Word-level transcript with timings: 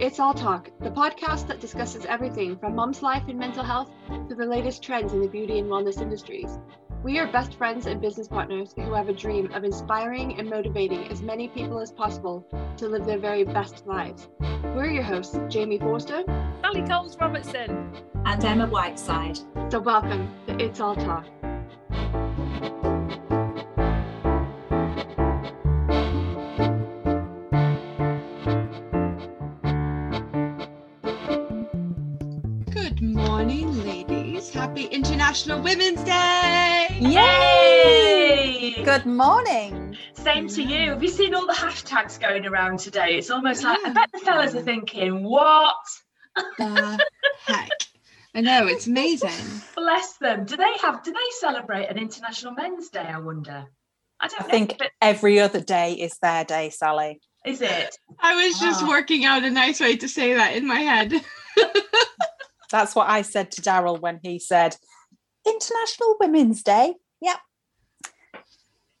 Hi, 0.00 0.06
welcome 0.06 0.06
to 0.06 0.06
It's 0.06 0.20
All 0.20 0.34
Talk, 0.34 0.70
the 0.80 0.90
podcast 0.90 1.46
that 1.48 1.60
discusses 1.60 2.06
everything 2.06 2.56
from 2.56 2.74
mom's 2.74 3.02
life 3.02 3.22
and 3.28 3.38
mental 3.38 3.62
health 3.62 3.90
to 4.28 4.34
the 4.34 4.46
latest 4.46 4.82
trends 4.82 5.12
in 5.12 5.20
the 5.20 5.28
beauty 5.28 5.58
and 5.58 5.68
wellness 5.68 6.00
industries. 6.00 6.58
We 7.02 7.18
are 7.18 7.30
best 7.30 7.54
friends 7.54 7.86
and 7.86 8.00
business 8.00 8.28
partners 8.28 8.72
who 8.74 8.94
have 8.94 9.08
a 9.08 9.12
dream 9.12 9.52
of 9.52 9.64
inspiring 9.64 10.38
and 10.38 10.48
motivating 10.48 11.06
as 11.08 11.22
many 11.22 11.48
people 11.48 11.80
as 11.80 11.92
possible 11.92 12.46
to 12.78 12.88
live 12.88 13.04
their 13.04 13.18
very 13.18 13.44
best 13.44 13.86
lives. 13.86 14.28
We're 14.74 14.90
your 14.90 15.02
hosts, 15.02 15.38
Jamie 15.48 15.78
Forster, 15.78 16.24
Sally 16.62 16.82
Coles 16.88 17.16
Robertson, 17.20 17.92
and 18.24 18.44
Emma 18.44 18.66
Whiteside. 18.66 19.38
So, 19.70 19.80
welcome 19.80 20.34
to 20.46 20.58
It's 20.58 20.80
All 20.80 20.96
Talk. 20.96 21.26
Happy 34.70 34.84
International 34.84 35.60
Women's 35.60 36.00
Day! 36.04 36.86
Yay! 37.00 38.80
Good 38.84 39.04
morning. 39.04 39.96
Same 40.12 40.46
to 40.46 40.62
you. 40.62 40.90
Have 40.90 41.02
you 41.02 41.08
seen 41.08 41.34
all 41.34 41.44
the 41.44 41.52
hashtags 41.52 42.20
going 42.20 42.46
around 42.46 42.78
today? 42.78 43.18
It's 43.18 43.30
almost 43.32 43.64
like 43.64 43.80
I 43.84 43.88
bet 43.90 44.10
the 44.12 44.20
fellas 44.20 44.54
are 44.54 44.62
thinking, 44.62 45.24
what? 45.24 45.74
The 46.56 47.04
heck? 47.46 47.68
I 48.36 48.42
know, 48.42 48.68
it's 48.68 48.86
amazing. 48.86 49.32
Bless 49.74 50.18
them. 50.18 50.44
Do 50.44 50.56
they 50.56 50.72
have 50.82 51.02
do 51.02 51.10
they 51.10 51.18
celebrate 51.40 51.86
an 51.86 51.98
International 51.98 52.52
Men's 52.52 52.90
Day, 52.90 53.00
I 53.00 53.18
wonder? 53.18 53.64
I 54.20 54.28
don't 54.28 54.40
I 54.42 54.44
know, 54.44 54.50
think 54.50 54.76
but 54.78 54.90
every 55.02 55.40
other 55.40 55.60
day 55.60 55.94
is 55.94 56.16
their 56.22 56.44
day, 56.44 56.70
Sally. 56.70 57.18
is 57.44 57.60
it? 57.60 57.96
I 58.20 58.36
was 58.46 58.60
just 58.60 58.84
Ah. 58.84 58.88
working 58.88 59.24
out 59.24 59.42
a 59.42 59.50
nice 59.50 59.80
way 59.80 59.96
to 59.96 60.08
say 60.08 60.32
that 60.34 60.54
in 60.54 60.64
my 60.64 60.78
head. 60.78 61.12
That's 62.70 62.94
what 62.94 63.08
I 63.08 63.22
said 63.22 63.50
to 63.52 63.62
Daryl 63.62 64.00
when 64.00 64.20
he 64.22 64.38
said, 64.38 64.76
International 65.46 66.16
Women's 66.20 66.62
Day. 66.62 66.94
Yep. 67.20 67.36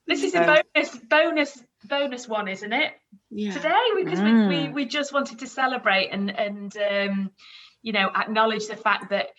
This 0.06 0.22
is 0.24 0.34
a 0.34 0.44
bonus 0.74 0.96
bonus 1.08 1.62
bonus 1.84 2.28
one, 2.28 2.48
isn't 2.48 2.72
it? 2.72 2.92
Yeah. 3.30 3.52
Today 3.52 3.86
because 3.96 4.20
we, 4.20 4.32
we 4.32 4.56
Mm. 4.66 4.74
we 4.74 4.84
just 4.86 5.12
wanted 5.12 5.38
to 5.40 5.46
celebrate 5.46 6.08
and 6.10 6.30
and 6.36 6.76
um 6.76 7.30
you 7.82 7.92
know 7.92 8.10
acknowledge 8.14 8.66
the 8.66 8.76
fact 8.76 9.10
that 9.10 9.26
y- 9.26 9.32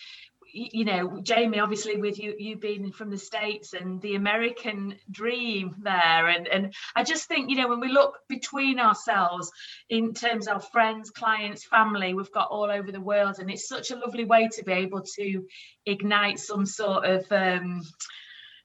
you 0.53 0.85
know 0.85 1.19
Jamie 1.21 1.59
obviously 1.59 1.97
with 1.97 2.19
you 2.19 2.35
you 2.37 2.57
being 2.57 2.91
from 2.91 3.09
the 3.09 3.17
states 3.17 3.73
and 3.73 4.01
the 4.01 4.15
American 4.15 4.95
dream 5.09 5.75
there. 5.81 6.27
And 6.27 6.47
and 6.47 6.73
I 6.95 7.03
just 7.03 7.27
think 7.27 7.49
you 7.49 7.57
know 7.57 7.67
when 7.69 7.79
we 7.79 7.89
look 7.89 8.19
between 8.27 8.79
ourselves 8.79 9.51
in 9.89 10.13
terms 10.13 10.47
of 10.47 10.67
friends 10.69 11.09
clients 11.09 11.65
family 11.65 12.13
we've 12.13 12.31
got 12.31 12.49
all 12.49 12.69
over 12.69 12.91
the 12.91 13.01
world 13.01 13.35
and 13.39 13.49
it's 13.49 13.67
such 13.67 13.91
a 13.91 13.95
lovely 13.95 14.25
way 14.25 14.49
to 14.53 14.63
be 14.63 14.73
able 14.73 15.01
to 15.15 15.43
ignite 15.85 16.39
some 16.39 16.65
sort 16.65 17.05
of 17.05 17.25
um 17.31 17.81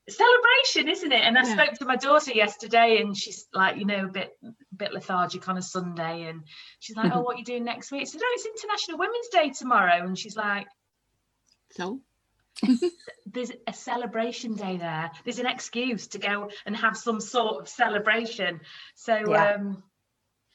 celebration 0.09 0.89
isn't 0.89 1.13
it? 1.13 1.23
And 1.23 1.37
i 1.37 1.43
Yeah. 1.43 1.55
spoke 1.55 1.79
to 1.79 1.85
my 1.85 1.97
daughter 1.97 2.33
yesterday 2.33 3.01
and 3.01 3.17
she's 3.17 3.47
like 3.53 3.77
you 3.77 3.85
know 3.85 4.05
a 4.05 4.09
bit 4.09 4.31
a 4.45 4.75
bit 4.77 4.93
lethargic 4.93 5.49
on 5.49 5.57
a 5.57 5.63
sunday 5.63 6.29
and 6.29 6.43
she's 6.79 6.97
like 6.97 7.11
oh 7.13 7.21
what 7.21 7.37
are 7.37 7.39
you 7.39 7.45
doing 7.45 7.65
next 7.65 7.91
week? 7.91 8.07
So 8.07 8.19
no 8.19 8.25
it's 8.35 8.47
international 8.47 8.99
women's 8.99 9.29
day 9.29 9.51
tomorrow. 9.51 10.05
And 10.07 10.17
she's 10.19 10.37
like 10.37 10.67
So, 11.77 12.01
there's 13.27 13.53
a 13.67 13.73
celebration 13.73 14.55
day 14.55 14.79
there 14.79 15.11
there's 15.25 15.39
an 15.39 15.47
excuse 15.47 16.07
to 16.07 16.19
go 16.19 16.49
and 16.65 16.75
have 16.77 16.97
some 16.97 17.21
sort 17.21 17.61
of 17.61 17.69
celebration 17.69 18.61
so 18.95 19.15
Yeah. 19.15 19.55
um 19.55 19.83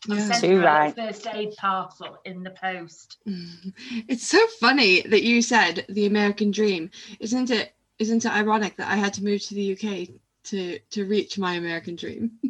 I'm 0.09 0.17
Yeah. 0.17 0.31
sending 0.31 0.51
Too 0.51 0.65
right. 0.65 0.95
first 0.95 1.27
aid 1.27 1.55
parcel 1.57 2.17
in 2.25 2.41
the 2.41 2.49
post. 2.49 3.17
it's 4.07 4.27
so 4.27 4.39
funny 4.59 5.01
that 5.01 5.21
you 5.21 5.43
said 5.43 5.85
the 5.89 6.07
American 6.07 6.49
dream. 6.49 6.89
Isn't 7.19 7.51
it? 7.51 7.73
Isn't 7.99 8.25
it 8.25 8.31
ironic 8.31 8.77
that 8.77 8.89
I 8.89 8.95
had 8.95 9.13
to 9.15 9.23
move 9.23 9.43
to 9.43 9.53
the 9.53 9.73
UK 9.73 10.07
to 10.45 10.79
to 10.79 11.05
reach 11.05 11.37
my 11.37 11.53
American 11.53 11.95
dream? 11.95 12.31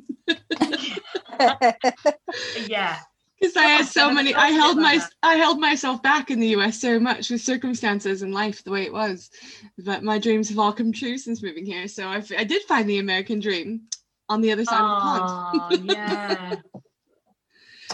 Yeah, 2.55 2.97
Because 3.41 3.57
I 3.57 3.63
had 3.63 3.87
so 3.87 4.11
many. 4.11 4.35
I 4.35 4.49
held 4.49 4.77
my 4.77 4.93
about 4.93 5.09
I 5.23 5.35
held 5.35 5.59
myself 5.59 6.03
back 6.03 6.29
in 6.29 6.39
the 6.39 6.49
US 6.49 6.79
so 6.79 6.99
much 6.99 7.31
with 7.31 7.41
circumstances 7.41 8.21
and 8.21 8.33
life 8.33 8.63
the 8.63 8.71
way 8.71 8.83
it 8.83 8.93
was. 8.93 9.31
But 9.79 10.03
my 10.03 10.19
dreams 10.19 10.49
have 10.49 10.59
all 10.59 10.71
come 10.73 10.93
true 10.93 11.17
since 11.17 11.41
moving 11.41 11.65
here. 11.65 11.87
So 11.87 12.07
I, 12.07 12.17
f- 12.17 12.31
I 12.37 12.43
did 12.43 12.61
find 12.63 12.87
the 12.87 12.99
American 12.99 13.39
dream 13.39 13.87
on 14.29 14.41
the 14.41 14.51
other 14.51 14.63
side 14.63 14.81
of 14.85 14.91
the 14.91 15.01
pond. 15.01 15.29
oh 15.29 15.69
yeah. 15.83 16.55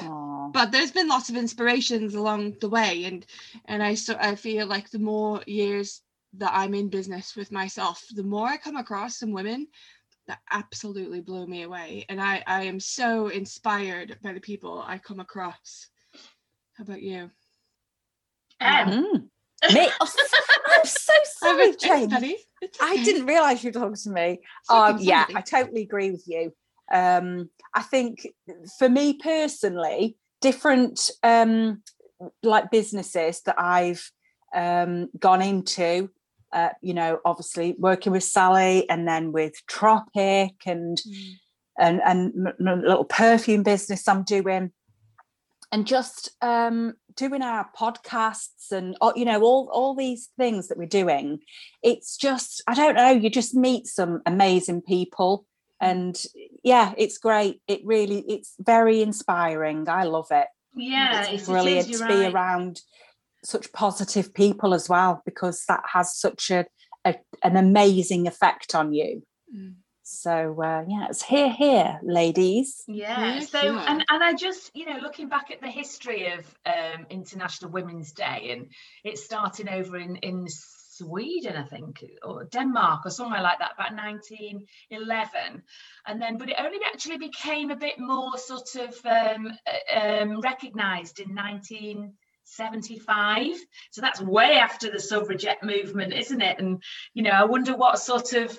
Aw. 0.03 0.49
but 0.49 0.71
there's 0.71 0.91
been 0.91 1.07
lots 1.07 1.29
of 1.29 1.35
inspirations 1.35 2.13
along 2.13 2.53
the 2.61 2.69
way 2.69 3.05
and 3.05 3.25
and 3.65 3.81
i 3.81 3.95
so 3.95 4.15
i 4.19 4.35
feel 4.35 4.67
like 4.67 4.89
the 4.91 4.99
more 4.99 5.41
years 5.47 6.01
that 6.33 6.51
i'm 6.53 6.75
in 6.75 6.87
business 6.87 7.35
with 7.35 7.51
myself 7.51 8.03
the 8.13 8.23
more 8.23 8.47
i 8.47 8.57
come 8.57 8.75
across 8.75 9.17
some 9.17 9.31
women 9.31 9.67
that 10.27 10.39
absolutely 10.51 11.21
blow 11.21 11.45
me 11.45 11.63
away 11.63 12.05
and 12.09 12.21
i 12.21 12.43
i 12.47 12.63
am 12.63 12.79
so 12.79 13.27
inspired 13.27 14.17
by 14.21 14.33
the 14.33 14.39
people 14.41 14.83
i 14.85 14.97
come 14.97 15.19
across 15.19 15.87
how 16.73 16.83
about 16.83 17.01
you 17.01 17.29
Em, 18.59 18.87
Mm. 18.89 19.29
Me? 19.73 19.89
Oh, 19.99 20.07
I'm 20.69 20.85
so 20.85 21.13
sorry, 21.23 21.61
it's- 21.69 21.75
it's 21.75 21.83
Jane. 21.83 22.09
funny. 22.09 22.37
It's 22.61 22.77
I 22.81 22.97
didn't 23.03 23.25
realise 23.25 23.63
you 23.63 23.69
were 23.69 23.79
talking 23.79 23.95
to 23.95 24.09
me. 24.09 24.39
Um, 24.69 24.97
yeah. 24.99 25.25
I 25.35 25.41
totally 25.41 25.81
agree 25.83 26.11
with 26.11 26.23
you. 26.27 26.53
Um, 26.91 27.49
I 27.73 27.81
think 27.81 28.27
for 28.77 28.87
me 28.89 29.13
personally, 29.13 30.15
different 30.41 31.09
um, 31.23 31.81
like 32.43 32.69
businesses 32.71 33.41
that 33.45 33.59
I've 33.59 34.11
um, 34.53 35.09
gone 35.19 35.41
into, 35.41 36.09
uh, 36.53 36.69
you 36.81 36.93
know, 36.93 37.19
obviously 37.25 37.75
working 37.77 38.11
with 38.11 38.23
Sally 38.23 38.89
and 38.89 39.07
then 39.07 39.31
with 39.31 39.53
Tropic 39.67 40.53
and 40.65 40.97
Mm. 40.97 41.33
and 41.79 42.01
and 42.03 42.47
m- 42.59 42.81
little 42.81 43.05
perfume 43.05 43.63
business 43.63 44.07
I'm 44.07 44.23
doing, 44.23 44.71
and 45.71 45.85
just 45.85 46.29
um, 46.41 46.93
doing 47.15 47.41
our 47.41 47.69
podcasts 47.77 48.71
and 48.71 48.95
uh, 49.01 49.11
you 49.15 49.25
know 49.25 49.41
all 49.41 49.69
all 49.71 49.95
these 49.95 50.29
things 50.37 50.67
that 50.69 50.77
we're 50.77 50.85
doing. 50.87 51.39
It's 51.83 52.17
just 52.17 52.63
I 52.67 52.73
don't 52.73 52.95
know. 52.95 53.11
You 53.11 53.29
just 53.29 53.53
meet 53.53 53.85
some 53.87 54.21
amazing 54.25 54.81
people, 54.81 55.45
and 55.81 56.19
yeah, 56.63 56.93
it's 56.97 57.17
great. 57.17 57.61
It 57.67 57.81
really 57.83 58.19
it's 58.27 58.55
very 58.59 59.01
inspiring. 59.01 59.87
I 59.89 60.03
love 60.05 60.27
it. 60.31 60.47
yeah, 60.75 61.21
it's 61.21 61.29
it 61.29 61.35
is, 61.41 61.47
brilliant 61.47 61.87
you're 61.89 61.99
to 61.99 62.07
be 62.07 62.23
right. 62.23 62.33
around 62.33 62.81
such 63.43 63.71
positive 63.71 64.33
people 64.33 64.73
as 64.73 64.89
well 64.89 65.21
because 65.25 65.63
that 65.67 65.83
has 65.93 66.15
such 66.15 66.51
a, 66.51 66.65
a 67.05 67.15
an 67.43 67.57
amazing 67.57 68.27
effect 68.27 68.75
on 68.75 68.93
you. 68.93 69.23
Mm. 69.55 69.75
So 70.09 70.61
uh, 70.63 70.85
yeah, 70.87 71.07
it's 71.09 71.21
here, 71.21 71.49
here, 71.49 71.99
ladies. 72.01 72.81
Yeah. 72.87 73.35
Yeah, 73.35 73.39
So 73.41 73.77
and 73.77 74.05
and 74.09 74.23
I 74.23 74.33
just 74.33 74.71
you 74.73 74.85
know 74.85 74.99
looking 75.01 75.27
back 75.27 75.51
at 75.51 75.59
the 75.59 75.67
history 75.67 76.31
of 76.31 76.39
um, 76.65 77.05
International 77.09 77.71
Women's 77.71 78.13
Day 78.13 78.51
and 78.51 78.71
it 79.03 79.17
starting 79.17 79.67
over 79.67 79.97
in 79.97 80.15
in 80.17 80.45
Sweden 80.47 81.57
I 81.57 81.63
think 81.63 82.03
or 82.23 82.45
Denmark 82.45 83.05
or 83.05 83.09
somewhere 83.09 83.41
like 83.41 83.59
that 83.59 83.73
about 83.73 83.91
1911 83.91 85.61
and 86.07 86.21
then 86.21 86.37
but 86.37 86.49
it 86.49 86.55
only 86.57 86.79
actually 86.85 87.17
became 87.17 87.69
a 87.69 87.75
bit 87.75 87.99
more 87.99 88.37
sort 88.37 88.75
of 88.75 88.95
um, 89.05 89.51
uh, 89.67 89.99
um, 89.99 90.39
recognized 90.39 91.19
in 91.19 91.35
1975 92.57 93.55
so 93.91 94.01
that's 94.01 94.21
way 94.21 94.57
after 94.57 94.91
the 94.91 94.99
suffragette 94.99 95.63
movement 95.63 96.13
isn't 96.13 96.41
it 96.41 96.59
and 96.59 96.81
you 97.13 97.23
know 97.23 97.31
I 97.31 97.45
wonder 97.45 97.75
what 97.75 97.99
sort 97.99 98.33
of 98.33 98.57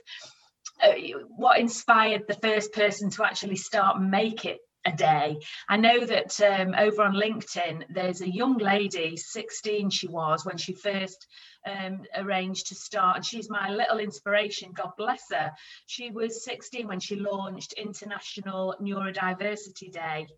uh, 0.82 0.92
what 1.36 1.58
inspired 1.58 2.24
the 2.28 2.34
first 2.34 2.72
person 2.72 3.10
to 3.10 3.24
actually 3.24 3.56
start 3.56 4.00
make 4.00 4.44
it 4.44 4.58
a 4.84 4.96
day. 4.96 5.38
I 5.68 5.76
know 5.76 6.04
that 6.06 6.40
um, 6.40 6.74
over 6.76 7.02
on 7.02 7.14
LinkedIn, 7.14 7.84
there's 7.90 8.20
a 8.20 8.30
young 8.30 8.58
lady, 8.58 9.16
16 9.16 9.90
she 9.90 10.06
was 10.06 10.44
when 10.44 10.56
she 10.56 10.72
first 10.72 11.26
um, 11.66 12.02
arranged 12.14 12.68
to 12.68 12.74
start, 12.74 13.16
and 13.16 13.26
she's 13.26 13.50
my 13.50 13.70
little 13.70 13.98
inspiration. 13.98 14.72
God 14.72 14.92
bless 14.96 15.22
her. 15.30 15.52
She 15.86 16.10
was 16.10 16.44
16 16.44 16.86
when 16.86 17.00
she 17.00 17.16
launched 17.16 17.74
International 17.74 18.76
Neurodiversity 18.80 19.92
Day 19.92 20.28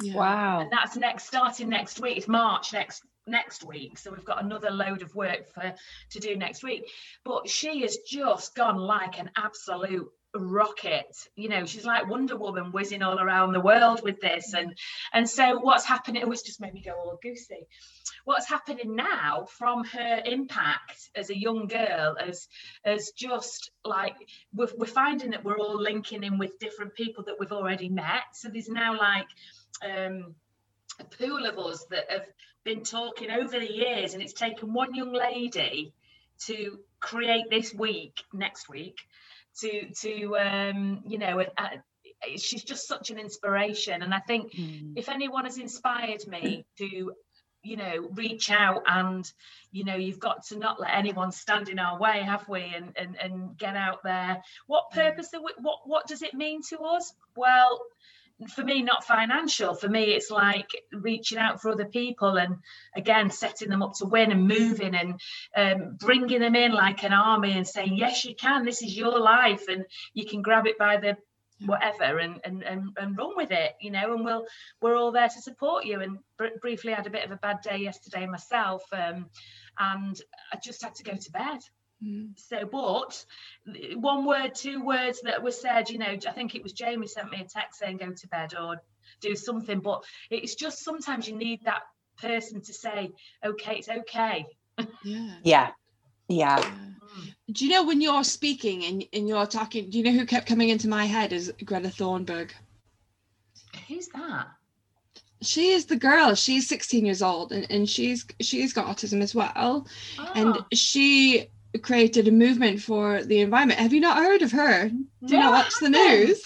Yeah. 0.00 0.16
Wow. 0.16 0.60
and 0.60 0.72
that's 0.72 0.96
next 0.96 1.26
starting 1.26 1.68
next 1.68 2.00
week. 2.00 2.16
It's 2.16 2.28
march 2.28 2.72
next 2.72 3.02
next 3.26 3.64
week. 3.64 3.98
So 3.98 4.10
we've 4.10 4.24
got 4.24 4.42
another 4.42 4.70
load 4.70 5.02
of 5.02 5.14
work 5.14 5.52
for 5.52 5.74
to 6.10 6.18
do 6.18 6.36
next 6.36 6.62
week. 6.62 6.90
But 7.24 7.48
she 7.48 7.82
has 7.82 7.98
just 7.98 8.54
gone 8.54 8.76
like 8.76 9.18
an 9.18 9.30
absolute 9.36 10.10
rocket. 10.34 11.16
You 11.34 11.48
know 11.48 11.66
she's 11.66 11.84
like 11.84 12.08
wonder 12.08 12.36
woman 12.36 12.70
whizzing 12.72 13.02
all 13.02 13.18
around 13.18 13.52
the 13.52 13.60
world 13.60 14.00
with 14.02 14.20
this. 14.20 14.54
Mm. 14.54 14.58
And 14.58 14.78
and 15.12 15.30
so 15.30 15.58
what's 15.58 15.84
happening 15.84 16.22
it 16.22 16.28
was 16.28 16.42
just 16.42 16.60
made 16.60 16.74
me 16.74 16.82
go 16.82 16.92
all 16.92 17.18
goosey. 17.22 17.66
What's 18.24 18.48
happening 18.48 18.96
now 18.96 19.46
from 19.58 19.84
her 19.84 20.22
impact 20.24 21.10
as 21.14 21.30
a 21.30 21.38
young 21.38 21.66
girl 21.66 22.16
as 22.20 22.48
as 22.84 23.10
just 23.16 23.70
like 23.84 24.14
we're, 24.54 24.68
we're 24.76 24.86
finding 24.86 25.30
that 25.30 25.44
we're 25.44 25.58
all 25.58 25.80
linking 25.80 26.22
in 26.22 26.38
with 26.38 26.58
different 26.58 26.94
people 26.94 27.24
that 27.24 27.36
we've 27.38 27.52
already 27.52 27.88
met. 27.88 28.22
So 28.34 28.48
there's 28.48 28.68
now 28.68 28.98
like 28.98 29.26
um 29.82 30.34
a 30.98 31.04
pool 31.04 31.46
of 31.46 31.58
us 31.58 31.84
that 31.90 32.10
have 32.10 32.26
been 32.64 32.82
talking 32.82 33.30
over 33.30 33.58
the 33.58 33.72
years, 33.72 34.14
and 34.14 34.22
it's 34.22 34.32
taken 34.32 34.72
one 34.72 34.94
young 34.94 35.12
lady 35.12 35.92
to 36.46 36.78
create 37.00 37.44
this 37.50 37.74
week, 37.74 38.22
next 38.32 38.68
week, 38.68 38.98
to 39.60 39.90
to 40.00 40.36
um, 40.36 41.02
you 41.06 41.18
know, 41.18 41.40
uh, 41.56 41.68
she's 42.36 42.62
just 42.62 42.86
such 42.86 43.10
an 43.10 43.18
inspiration. 43.18 44.02
And 44.02 44.14
I 44.14 44.20
think 44.20 44.52
mm. 44.52 44.92
if 44.96 45.08
anyone 45.08 45.44
has 45.44 45.58
inspired 45.58 46.26
me 46.26 46.66
to 46.78 47.12
you 47.62 47.76
know 47.76 48.08
reach 48.14 48.50
out 48.50 48.82
and 48.86 49.30
you 49.70 49.84
know 49.84 49.94
you've 49.94 50.18
got 50.18 50.46
to 50.46 50.56
not 50.56 50.80
let 50.80 50.94
anyone 50.94 51.30
stand 51.30 51.68
in 51.68 51.78
our 51.78 51.98
way 51.98 52.22
have 52.22 52.48
we 52.48 52.72
and 52.74 52.92
and, 52.96 53.16
and 53.20 53.58
get 53.58 53.76
out 53.76 54.02
there 54.02 54.42
what 54.66 54.84
hmm. 54.90 55.00
purpose 55.00 55.28
what 55.60 55.80
what 55.84 56.06
does 56.06 56.22
it 56.22 56.32
mean 56.32 56.62
to 56.62 56.78
us 56.78 57.12
well 57.36 57.82
for 58.48 58.64
me 58.64 58.82
not 58.82 59.04
financial. 59.04 59.74
For 59.74 59.88
me 59.88 60.14
it's 60.14 60.30
like 60.30 60.70
reaching 60.92 61.38
out 61.38 61.60
for 61.60 61.70
other 61.70 61.84
people 61.84 62.38
and 62.38 62.56
again 62.94 63.30
setting 63.30 63.68
them 63.68 63.82
up 63.82 63.94
to 63.98 64.06
win 64.06 64.32
and 64.32 64.48
moving 64.48 64.94
and 64.94 65.20
um, 65.56 65.96
bringing 65.98 66.40
them 66.40 66.56
in 66.56 66.72
like 66.72 67.02
an 67.04 67.12
army 67.12 67.52
and 67.52 67.66
saying 67.66 67.96
yes 67.96 68.24
you 68.24 68.34
can. 68.34 68.64
This 68.64 68.82
is 68.82 68.96
your 68.96 69.18
life 69.18 69.68
and 69.68 69.84
you 70.14 70.24
can 70.26 70.42
grab 70.42 70.66
it 70.66 70.78
by 70.78 70.96
the 70.96 71.16
whatever 71.66 72.18
and, 72.18 72.40
and 72.44 72.62
and 72.62 72.96
and 72.96 73.18
run 73.18 73.36
with 73.36 73.50
it 73.50 73.74
you 73.82 73.90
know 73.90 74.14
and 74.14 74.24
we'll 74.24 74.46
we're 74.80 74.96
all 74.96 75.12
there 75.12 75.28
to 75.28 75.42
support 75.42 75.84
you. 75.84 76.00
And 76.00 76.18
br- 76.38 76.58
briefly 76.60 76.92
had 76.92 77.06
a 77.06 77.10
bit 77.10 77.24
of 77.24 77.30
a 77.30 77.36
bad 77.36 77.58
day 77.62 77.78
yesterday 77.78 78.26
myself 78.26 78.82
um, 78.92 79.26
and 79.78 80.20
i 80.52 80.58
just 80.62 80.82
had 80.82 80.94
to 80.94 81.04
go 81.04 81.14
to 81.14 81.32
bed 81.32 81.60
Mm. 82.04 82.38
So, 82.38 82.64
but 82.64 83.24
one 83.96 84.24
word, 84.24 84.54
two 84.54 84.82
words 84.82 85.20
that 85.22 85.42
were 85.42 85.50
said, 85.50 85.90
you 85.90 85.98
know, 85.98 86.06
I 86.06 86.32
think 86.32 86.54
it 86.54 86.62
was 86.62 86.72
Jamie 86.72 87.06
sent 87.06 87.30
me 87.30 87.40
a 87.40 87.44
text 87.44 87.78
saying 87.78 87.98
go 87.98 88.10
to 88.10 88.28
bed 88.28 88.54
or 88.58 88.82
do 89.20 89.36
something. 89.36 89.80
But 89.80 90.04
it's 90.30 90.54
just 90.54 90.82
sometimes 90.82 91.28
you 91.28 91.36
need 91.36 91.64
that 91.64 91.82
person 92.18 92.60
to 92.62 92.72
say, 92.72 93.12
okay, 93.44 93.76
it's 93.76 93.88
okay. 93.88 94.46
Yeah. 95.04 95.34
Yeah. 95.44 95.70
Yeah. 96.28 96.58
Mm. 96.58 96.94
Do 97.52 97.66
you 97.66 97.72
know 97.72 97.84
when 97.84 98.00
you're 98.00 98.22
speaking 98.22 98.84
and, 98.84 99.04
and 99.12 99.28
you're 99.28 99.46
talking, 99.46 99.90
do 99.90 99.98
you 99.98 100.04
know 100.04 100.12
who 100.12 100.24
kept 100.24 100.46
coming 100.46 100.68
into 100.68 100.88
my 100.88 101.04
head 101.04 101.32
is 101.32 101.52
Greta 101.64 101.88
Thunberg? 101.88 102.52
Who's 103.88 104.08
that? 104.08 104.46
she 105.42 105.70
is 105.70 105.86
the 105.86 105.96
girl 105.96 106.34
she's 106.34 106.68
16 106.68 107.06
years 107.06 107.22
old 107.22 107.52
and, 107.52 107.66
and 107.70 107.88
she's 107.88 108.26
she's 108.40 108.72
got 108.72 108.86
autism 108.86 109.22
as 109.22 109.34
well 109.34 109.86
oh. 110.18 110.32
and 110.34 110.58
she 110.72 111.48
created 111.82 112.26
a 112.26 112.32
movement 112.32 112.80
for 112.80 113.22
the 113.22 113.40
environment. 113.40 113.80
Have 113.80 113.92
you 113.92 114.00
not 114.00 114.18
heard 114.18 114.42
of 114.42 114.52
her? 114.52 114.88
Do 114.88 115.34
you 115.34 115.40
not 115.40 115.52
watch 115.52 115.74
the 115.80 115.90
news? 115.90 116.42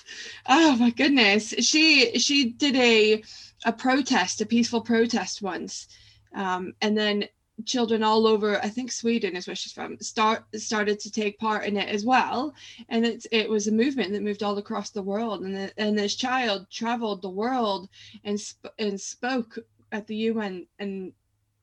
Oh 0.46 0.76
my 0.76 0.90
goodness. 0.90 1.54
She 1.60 2.18
she 2.18 2.50
did 2.50 2.76
a 2.76 3.22
a 3.64 3.72
protest, 3.72 4.40
a 4.40 4.46
peaceful 4.46 4.82
protest 4.82 5.40
once. 5.40 5.88
Um, 6.34 6.74
and 6.82 6.96
then 6.96 7.28
children 7.64 8.02
all 8.02 8.26
over, 8.26 8.58
I 8.58 8.68
think 8.68 8.90
Sweden 8.90 9.36
is 9.36 9.46
where 9.46 9.54
she's 9.54 9.72
from, 9.72 9.98
start 10.00 10.44
started 10.56 10.98
to 11.00 11.10
take 11.10 11.38
part 11.38 11.64
in 11.64 11.76
it 11.76 11.88
as 11.88 12.04
well. 12.04 12.54
And 12.88 13.06
it's 13.06 13.26
it 13.30 13.48
was 13.48 13.66
a 13.66 13.72
movement 13.72 14.12
that 14.12 14.22
moved 14.22 14.42
all 14.42 14.58
across 14.58 14.90
the 14.90 15.02
world. 15.02 15.42
And, 15.42 15.54
the, 15.56 15.72
and 15.78 15.98
this 15.98 16.16
child 16.16 16.66
traveled 16.70 17.22
the 17.22 17.30
world 17.30 17.88
and, 18.24 18.38
sp- 18.40 18.74
and 18.78 19.00
spoke 19.00 19.58
at 19.92 20.06
the 20.06 20.16
UN 20.16 20.66
and 20.78 21.12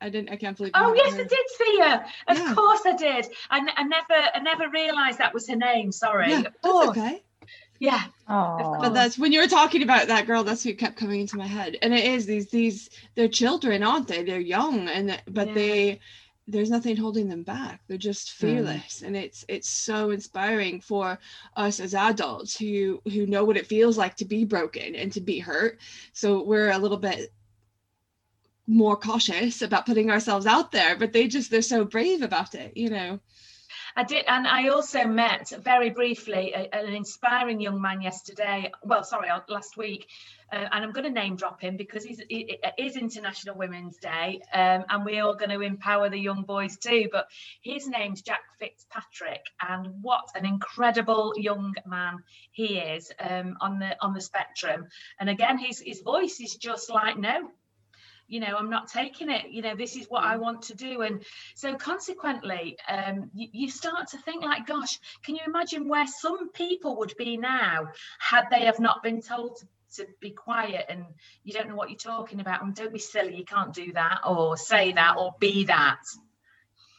I 0.02 0.10
didn't. 0.10 0.30
I 0.32 0.36
can't 0.36 0.58
believe. 0.58 0.74
Oh 0.76 0.94
yes, 0.94 1.14
her. 1.14 1.22
I 1.22 1.24
did 1.24 1.50
see 1.58 1.80
her. 1.80 2.06
Of 2.28 2.38
yeah. 2.38 2.54
course, 2.56 2.82
I 2.86 2.96
did. 2.96 3.28
I, 3.50 3.60
I 3.78 3.84
never, 3.84 4.30
I 4.34 4.40
never 4.40 4.70
realised 4.70 5.20
that 5.20 5.34
was 5.34 5.48
her 5.48 5.56
name. 5.56 5.92
Sorry. 5.92 6.32
Yeah, 6.32 6.44
that's 6.64 6.90
okay. 6.90 7.24
Yeah. 7.80 8.04
But 8.28 8.90
that's 8.90 9.18
when 9.18 9.32
you 9.32 9.40
were 9.40 9.48
talking 9.48 9.84
about 9.84 10.08
that 10.08 10.28
girl. 10.28 10.44
That's 10.44 10.64
who 10.64 10.74
kept 10.74 10.98
coming 10.98 11.22
into 11.22 11.38
my 11.38 11.48
head, 11.48 11.78
and 11.82 11.94
it 11.94 12.06
is 12.06 12.26
these 12.26 12.50
these 12.50 12.90
they're 13.16 13.28
children, 13.28 13.84
aren't 13.84 14.08
they? 14.08 14.24
They're 14.24 14.40
young, 14.40 14.88
and 14.88 15.22
but 15.28 15.48
yeah. 15.50 15.54
they 15.54 16.00
there's 16.48 16.70
nothing 16.70 16.98
holding 16.98 17.30
them 17.30 17.44
back 17.44 17.82
they're 17.88 17.98
just 17.98 18.32
hmm. 18.34 18.48
fearless 18.48 19.02
mm. 19.02 19.08
and 19.08 19.16
it's 19.16 19.46
it's 19.48 19.70
so 19.70 20.10
inspiring 20.10 20.82
for 20.82 21.18
us 21.56 21.80
as 21.80 21.94
adults 21.94 22.58
who 22.58 23.02
who 23.06 23.26
know 23.28 23.44
what 23.44 23.58
it 23.58 23.68
feels 23.68 23.98
like 23.98 24.16
to 24.16 24.26
be 24.26 24.44
broken 24.44 24.96
and 24.96 25.12
to 25.14 25.22
be 25.22 25.40
hurt 25.40 25.80
so 26.14 26.44
we're 26.44 26.72
a 26.72 26.78
little 26.78 26.98
bit 26.98 27.32
more 28.72 28.96
cautious 28.96 29.62
about 29.62 29.86
putting 29.86 30.10
ourselves 30.10 30.46
out 30.46 30.72
there 30.72 30.96
but 30.96 31.12
they 31.12 31.28
just 31.28 31.52
they're 31.52 31.62
so 31.62 31.84
brave 31.84 32.22
about 32.22 32.56
it 32.56 32.76
you 32.76 32.90
know 32.90 33.20
I 33.96 34.04
did, 34.04 34.26
and 34.28 34.48
I 34.48 34.70
also 34.70 35.06
met 35.06 35.52
very 35.62 35.90
briefly 35.90 36.54
a, 36.54 36.74
an 36.74 36.94
inspiring 36.94 37.60
young 37.60 37.82
man 37.82 38.02
yesterday. 38.02 38.72
Well, 38.84 39.04
sorry, 39.04 39.30
uh, 39.30 39.42
last 39.50 39.76
week, 39.76 40.08
uh, 40.52 40.68
and 40.72 40.84
I'm 40.84 40.92
going 40.92 41.04
to 41.04 41.10
name 41.10 41.36
drop 41.36 41.62
him 41.62 41.78
because 41.78 42.04
he's, 42.04 42.22
it 42.30 42.60
is 42.78 42.96
International 42.96 43.56
Women's 43.56 43.98
Day, 43.98 44.42
um, 44.54 44.86
and 44.90 45.06
we're 45.06 45.34
going 45.34 45.50
to 45.50 45.62
empower 45.62 46.10
the 46.10 46.18
young 46.18 46.44
boys 46.44 46.78
too. 46.78 47.10
But 47.12 47.28
his 47.62 47.88
name's 47.88 48.22
Jack 48.22 48.42
Fitzpatrick, 48.60 49.44
and 49.68 50.02
what 50.02 50.30
an 50.36 50.46
incredible 50.46 51.34
young 51.36 51.74
man 51.86 52.20
he 52.52 52.78
is 52.78 53.12
um, 53.20 53.58
on 53.60 53.80
the 53.80 53.96
on 54.02 54.14
the 54.14 54.22
spectrum. 54.22 54.88
And 55.20 55.30
again, 55.30 55.58
his 55.58 55.80
his 55.80 56.02
voice 56.02 56.40
is 56.40 56.56
just 56.56 56.90
like 56.90 57.18
no, 57.18 57.50
you 58.32 58.40
know 58.40 58.56
i'm 58.58 58.70
not 58.70 58.88
taking 58.88 59.30
it 59.30 59.50
you 59.50 59.62
know 59.62 59.76
this 59.76 59.96
is 59.96 60.08
what 60.08 60.24
i 60.24 60.36
mm. 60.36 60.40
want 60.40 60.62
to 60.64 60.76
do. 60.76 61.02
And 61.02 61.24
so 61.54 61.76
consequently 61.76 62.78
um, 62.88 63.30
you, 63.34 63.48
you, 63.52 63.70
start 63.70 64.08
to 64.10 64.18
think 64.20 64.44
like 64.44 64.66
gosh 64.66 65.00
can 65.24 65.36
you 65.36 65.42
imagine 65.46 65.88
where 65.88 66.08
some 66.08 66.50
people 66.50 66.98
would 67.00 67.14
be 67.18 67.38
now 67.38 67.90
had 68.20 68.46
they 68.50 68.62
have 68.62 68.80
not 68.80 69.04
been 69.04 69.22
told 69.22 69.58
to, 69.58 69.66
to 69.98 70.08
be 70.22 70.32
quiet 70.32 70.86
and 70.88 71.06
you 71.44 71.54
don't 71.54 71.68
know 71.68 71.76
what 71.76 71.90
you're 71.90 71.98
talking 71.98 72.40
about? 72.40 72.64
And 72.64 72.74
don't 72.74 72.94
be 72.94 73.00
silly 73.00 73.36
you 73.36 73.46
can't 73.46 73.74
do 73.74 73.92
that 73.94 74.22
or 74.26 74.56
say 74.56 74.94
that 74.94 75.18
or 75.18 75.36
be 75.40 75.66
that. 75.66 76.00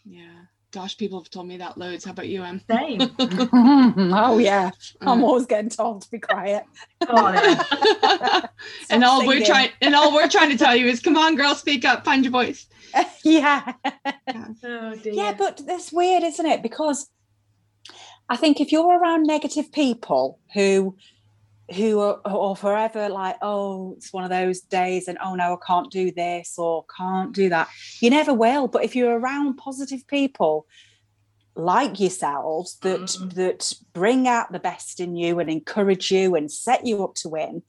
Yeah 0.04 0.42
Gosh, 0.72 0.96
people 0.96 1.20
have 1.20 1.28
told 1.28 1.46
me 1.48 1.58
that 1.58 1.76
loads. 1.76 2.06
How 2.06 2.12
about 2.12 2.28
you, 2.28 2.42
Em? 2.42 2.62
Same. 2.70 3.02
oh 3.18 4.38
yeah, 4.38 4.70
I'm 5.02 5.20
mm. 5.20 5.22
always 5.22 5.44
getting 5.44 5.68
told 5.68 6.00
to 6.00 6.10
be 6.10 6.18
quiet. 6.18 6.64
and 8.90 9.04
all 9.04 9.26
we're 9.26 9.44
trying 9.44 9.68
and 9.82 9.94
all 9.94 10.14
we're 10.14 10.28
trying 10.28 10.48
to 10.50 10.56
tell 10.56 10.74
you 10.74 10.86
is, 10.86 11.00
come 11.00 11.18
on, 11.18 11.36
girl, 11.36 11.54
speak 11.54 11.84
up, 11.84 12.06
find 12.06 12.24
your 12.24 12.32
voice. 12.32 12.66
yeah. 13.22 13.74
Oh, 14.64 14.94
yeah, 15.04 15.34
but 15.36 15.60
that's 15.66 15.92
weird, 15.92 16.22
isn't 16.22 16.46
it? 16.46 16.62
Because 16.62 17.10
I 18.30 18.36
think 18.36 18.58
if 18.58 18.72
you're 18.72 18.98
around 18.98 19.24
negative 19.24 19.70
people 19.72 20.38
who 20.54 20.96
who 21.70 22.00
are, 22.00 22.56
forever 22.56 23.08
like, 23.08 23.36
oh, 23.40 23.94
it's 23.96 24.12
one 24.12 24.24
of 24.24 24.30
those 24.30 24.60
days, 24.60 25.08
and 25.08 25.18
oh 25.22 25.34
no, 25.34 25.54
I 25.54 25.66
can't 25.66 25.90
do 25.90 26.10
this 26.10 26.58
or 26.58 26.84
can't 26.96 27.32
do 27.32 27.48
that. 27.48 27.68
You 28.00 28.10
never 28.10 28.34
will. 28.34 28.68
But 28.68 28.84
if 28.84 28.96
you're 28.96 29.18
around 29.18 29.56
positive 29.56 30.06
people 30.06 30.66
like 31.54 32.00
yourselves 32.00 32.78
that 32.80 33.00
mm-hmm. 33.00 33.28
that 33.30 33.72
bring 33.92 34.26
out 34.26 34.52
the 34.52 34.58
best 34.58 35.00
in 35.00 35.16
you 35.16 35.38
and 35.38 35.50
encourage 35.50 36.10
you 36.10 36.34
and 36.34 36.50
set 36.50 36.86
you 36.86 37.04
up 37.04 37.14
to 37.16 37.28
win, 37.28 37.62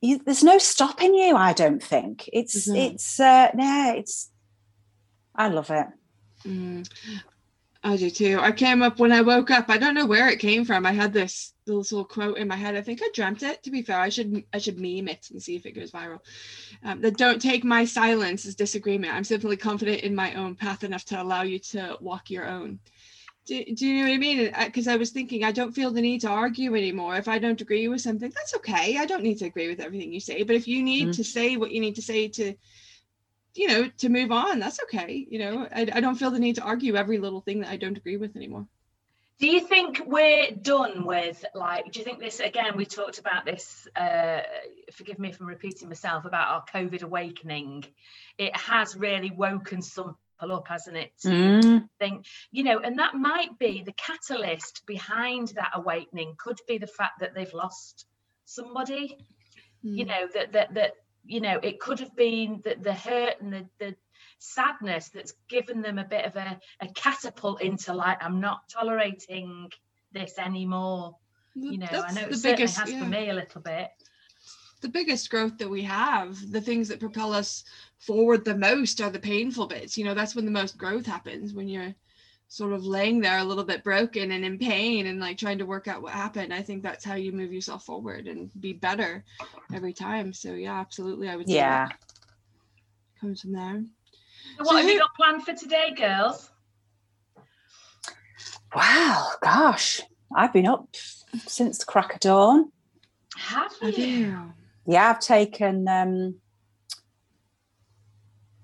you, 0.00 0.18
there's 0.24 0.44
no 0.44 0.58
stopping 0.58 1.14
you. 1.14 1.36
I 1.36 1.52
don't 1.52 1.82
think 1.82 2.28
it's 2.32 2.68
mm-hmm. 2.68 2.76
it's 2.76 3.20
uh, 3.20 3.50
yeah, 3.56 3.92
it's. 3.94 4.30
I 5.34 5.48
love 5.48 5.70
it. 5.70 5.86
Mm. 6.44 6.88
I 7.82 7.96
do 7.96 8.10
too. 8.10 8.38
I 8.38 8.52
came 8.52 8.82
up 8.82 8.98
when 8.98 9.10
I 9.10 9.22
woke 9.22 9.50
up. 9.50 9.70
I 9.70 9.78
don't 9.78 9.94
know 9.94 10.04
where 10.04 10.28
it 10.28 10.38
came 10.38 10.66
from. 10.66 10.84
I 10.84 10.92
had 10.92 11.14
this 11.14 11.54
little 11.66 12.04
quote 12.04 12.36
in 12.36 12.46
my 12.46 12.56
head. 12.56 12.76
I 12.76 12.82
think 12.82 13.00
I 13.02 13.08
dreamt 13.14 13.42
it. 13.42 13.62
To 13.62 13.70
be 13.70 13.80
fair, 13.80 13.98
I 13.98 14.10
should 14.10 14.44
I 14.52 14.58
should 14.58 14.78
meme 14.78 15.08
it 15.08 15.28
and 15.30 15.42
see 15.42 15.56
if 15.56 15.64
it 15.64 15.72
goes 15.72 15.90
viral. 15.90 16.20
Um, 16.84 17.00
that 17.00 17.16
don't 17.16 17.40
take 17.40 17.64
my 17.64 17.86
silence 17.86 18.44
as 18.44 18.54
disagreement. 18.54 19.14
I'm 19.14 19.24
simply 19.24 19.56
confident 19.56 20.02
in 20.02 20.14
my 20.14 20.34
own 20.34 20.56
path 20.56 20.84
enough 20.84 21.06
to 21.06 21.22
allow 21.22 21.42
you 21.42 21.58
to 21.58 21.96
walk 22.00 22.30
your 22.30 22.46
own. 22.46 22.80
Do, 23.46 23.64
do 23.64 23.86
you 23.86 24.02
know 24.02 24.10
what 24.10 24.14
I 24.14 24.18
mean? 24.18 24.52
Because 24.66 24.86
I 24.86 24.96
was 24.96 25.10
thinking, 25.10 25.44
I 25.44 25.52
don't 25.52 25.72
feel 25.72 25.90
the 25.90 26.02
need 26.02 26.20
to 26.20 26.28
argue 26.28 26.76
anymore. 26.76 27.16
If 27.16 27.28
I 27.28 27.38
don't 27.38 27.60
agree 27.60 27.88
with 27.88 28.02
something, 28.02 28.30
that's 28.34 28.54
okay. 28.56 28.98
I 28.98 29.06
don't 29.06 29.22
need 29.22 29.38
to 29.38 29.46
agree 29.46 29.68
with 29.68 29.80
everything 29.80 30.12
you 30.12 30.20
say. 30.20 30.42
But 30.42 30.56
if 30.56 30.68
you 30.68 30.82
need 30.82 31.04
mm-hmm. 31.04 31.12
to 31.12 31.24
say 31.24 31.56
what 31.56 31.70
you 31.70 31.80
need 31.80 31.96
to 31.96 32.02
say 32.02 32.28
to 32.28 32.54
you 33.54 33.68
know 33.68 33.88
to 33.98 34.08
move 34.08 34.30
on 34.30 34.58
that's 34.58 34.80
okay 34.82 35.26
you 35.28 35.38
know 35.38 35.66
I, 35.74 35.88
I 35.92 36.00
don't 36.00 36.16
feel 36.16 36.30
the 36.30 36.38
need 36.38 36.56
to 36.56 36.62
argue 36.62 36.96
every 36.96 37.18
little 37.18 37.40
thing 37.40 37.60
that 37.60 37.70
i 37.70 37.76
don't 37.76 37.96
agree 37.96 38.16
with 38.16 38.36
anymore. 38.36 38.66
Do 39.40 39.46
you 39.46 39.60
think 39.60 40.02
we're 40.04 40.50
done 40.50 41.06
with 41.06 41.42
like 41.54 41.90
do 41.92 41.98
you 41.98 42.04
think 42.04 42.20
this 42.20 42.40
again 42.40 42.76
we 42.76 42.84
talked 42.84 43.18
about 43.18 43.46
this 43.46 43.88
uh 43.96 44.40
forgive 44.92 45.18
me 45.18 45.32
for 45.32 45.46
repeating 45.46 45.88
myself 45.88 46.26
about 46.26 46.48
our 46.48 46.64
covid 46.72 47.02
awakening. 47.02 47.86
It 48.36 48.54
has 48.54 48.94
really 48.94 49.30
woken 49.30 49.80
some 49.80 50.16
people 50.38 50.56
up 50.56 50.68
hasn't 50.68 50.98
it? 50.98 51.12
Mm. 51.24 51.88
think 51.98 52.26
you 52.50 52.64
know 52.64 52.80
and 52.80 52.98
that 52.98 53.14
might 53.14 53.58
be 53.58 53.82
the 53.82 53.94
catalyst 53.94 54.84
behind 54.84 55.48
that 55.56 55.70
awakening. 55.72 56.34
Could 56.36 56.58
be 56.68 56.76
the 56.76 56.86
fact 56.86 57.20
that 57.20 57.34
they've 57.34 57.54
lost 57.54 58.06
somebody. 58.44 59.16
Mm. 59.82 59.96
you 59.96 60.04
know 60.04 60.28
that 60.34 60.52
that 60.52 60.74
that 60.74 60.92
you 61.30 61.40
know 61.40 61.58
it 61.62 61.78
could 61.78 62.00
have 62.00 62.14
been 62.16 62.60
the, 62.64 62.76
the 62.80 62.92
hurt 62.92 63.40
and 63.40 63.52
the, 63.52 63.66
the 63.78 63.94
sadness 64.38 65.10
that's 65.10 65.34
given 65.48 65.80
them 65.80 65.98
a 65.98 66.04
bit 66.04 66.24
of 66.24 66.34
a, 66.36 66.58
a 66.80 66.88
catapult 66.88 67.62
into 67.62 67.92
like 67.92 68.22
i'm 68.22 68.40
not 68.40 68.68
tolerating 68.68 69.70
this 70.12 70.38
anymore. 70.38 71.16
You 71.54 71.78
know 71.78 71.86
that's 71.90 72.12
i 72.12 72.20
know 72.20 72.26
it 72.26 72.34
certainly 72.34 72.56
biggest, 72.56 72.78
has 72.78 72.90
yeah. 72.90 73.00
for 73.00 73.08
me 73.08 73.30
a 73.30 73.34
little 73.34 73.60
bit. 73.60 73.90
The 74.80 74.88
biggest 74.88 75.30
growth 75.30 75.58
that 75.58 75.68
we 75.68 75.82
have 75.82 76.38
the 76.50 76.60
things 76.60 76.88
that 76.88 77.00
propel 77.00 77.32
us 77.34 77.64
forward 77.98 78.44
the 78.44 78.56
most 78.56 79.00
are 79.00 79.10
the 79.10 79.18
painful 79.18 79.66
bits. 79.66 79.96
You 79.96 80.04
know 80.04 80.14
that's 80.14 80.34
when 80.34 80.46
the 80.46 80.50
most 80.50 80.78
growth 80.78 81.06
happens 81.06 81.54
when 81.54 81.68
you're 81.68 81.94
sort 82.50 82.72
of 82.72 82.84
laying 82.84 83.20
there 83.20 83.38
a 83.38 83.44
little 83.44 83.62
bit 83.62 83.84
broken 83.84 84.32
and 84.32 84.44
in 84.44 84.58
pain 84.58 85.06
and 85.06 85.20
like 85.20 85.38
trying 85.38 85.56
to 85.56 85.64
work 85.64 85.86
out 85.86 86.02
what 86.02 86.12
happened 86.12 86.52
i 86.52 86.60
think 86.60 86.82
that's 86.82 87.04
how 87.04 87.14
you 87.14 87.30
move 87.30 87.52
yourself 87.52 87.84
forward 87.84 88.26
and 88.26 88.50
be 88.60 88.72
better 88.72 89.24
every 89.72 89.92
time 89.92 90.32
so 90.32 90.52
yeah 90.54 90.80
absolutely 90.80 91.28
i 91.28 91.36
would 91.36 91.46
say 91.46 91.54
Yeah. 91.54 91.86
that 91.86 91.96
comes 93.20 93.40
from 93.42 93.52
there 93.52 93.84
So 94.58 94.64
So 94.64 94.64
what 94.64 94.82
have 94.82 94.90
you 94.90 94.98
got 94.98 95.14
planned 95.14 95.44
for 95.44 95.54
today, 95.54 95.94
girls? 95.96 96.50
Wow, 98.74 99.30
gosh, 99.42 100.00
I've 100.34 100.52
been 100.52 100.66
up 100.66 100.88
since 101.46 101.78
the 101.78 101.84
crack 101.84 102.14
of 102.14 102.20
dawn. 102.20 102.72
Have 103.36 103.72
you? 103.80 104.52
Yeah, 104.86 105.10
I've 105.10 105.20
taken. 105.20 105.86
Um, 105.88 106.36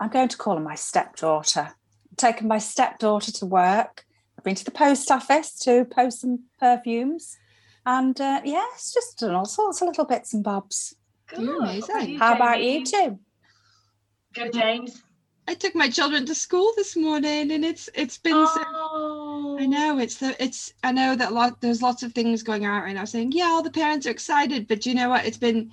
I'm 0.00 0.10
going 0.10 0.28
to 0.28 0.36
call 0.36 0.56
her 0.56 0.62
my 0.62 0.74
stepdaughter. 0.76 1.74
I've 2.16 2.32
taken 2.32 2.48
my 2.48 2.58
stepdaughter 2.58 3.30
to 3.30 3.46
work. 3.46 4.06
I've 4.38 4.44
been 4.44 4.54
to 4.54 4.64
the 4.64 4.70
post 4.70 5.10
office 5.10 5.58
to 5.60 5.84
post 5.84 6.22
some 6.22 6.44
perfumes, 6.58 7.36
and 7.84 8.18
uh, 8.18 8.40
yeah, 8.42 8.64
it's 8.74 8.94
just 8.94 9.18
done 9.18 9.34
all 9.34 9.44
sorts 9.44 9.82
of 9.82 9.88
little 9.88 10.06
bits 10.06 10.32
and 10.32 10.42
bobs. 10.42 10.94
Good. 11.28 11.42
You're 11.42 11.62
amazing. 11.62 12.10
You, 12.10 12.18
How 12.18 12.36
about 12.36 12.56
Jamie? 12.56 12.78
you 12.78 12.84
two? 12.86 13.18
Go, 14.32 14.48
James. 14.48 15.02
I 15.46 15.54
took 15.54 15.74
my 15.74 15.90
children 15.90 16.24
to 16.26 16.34
school 16.34 16.72
this 16.76 16.96
morning 16.96 17.52
and 17.52 17.64
it's 17.64 17.88
it's 17.94 18.18
been 18.18 18.46
so 18.46 18.64
Oh, 18.66 19.58
I 19.60 19.66
know 19.66 19.98
it's 19.98 20.16
the 20.16 20.42
it's 20.42 20.72
I 20.82 20.92
know 20.92 21.14
that 21.14 21.32
lot 21.32 21.60
there's 21.60 21.82
lots 21.82 22.02
of 22.02 22.12
things 22.12 22.42
going 22.42 22.66
on 22.66 22.82
right 22.82 22.94
now 22.94 23.04
saying 23.04 23.30
yeah 23.30 23.44
all 23.44 23.62
the 23.62 23.70
parents 23.70 24.06
are 24.06 24.10
excited 24.10 24.66
but 24.66 24.86
you 24.86 24.94
know 24.94 25.08
what 25.08 25.24
it's 25.24 25.36
been 25.36 25.70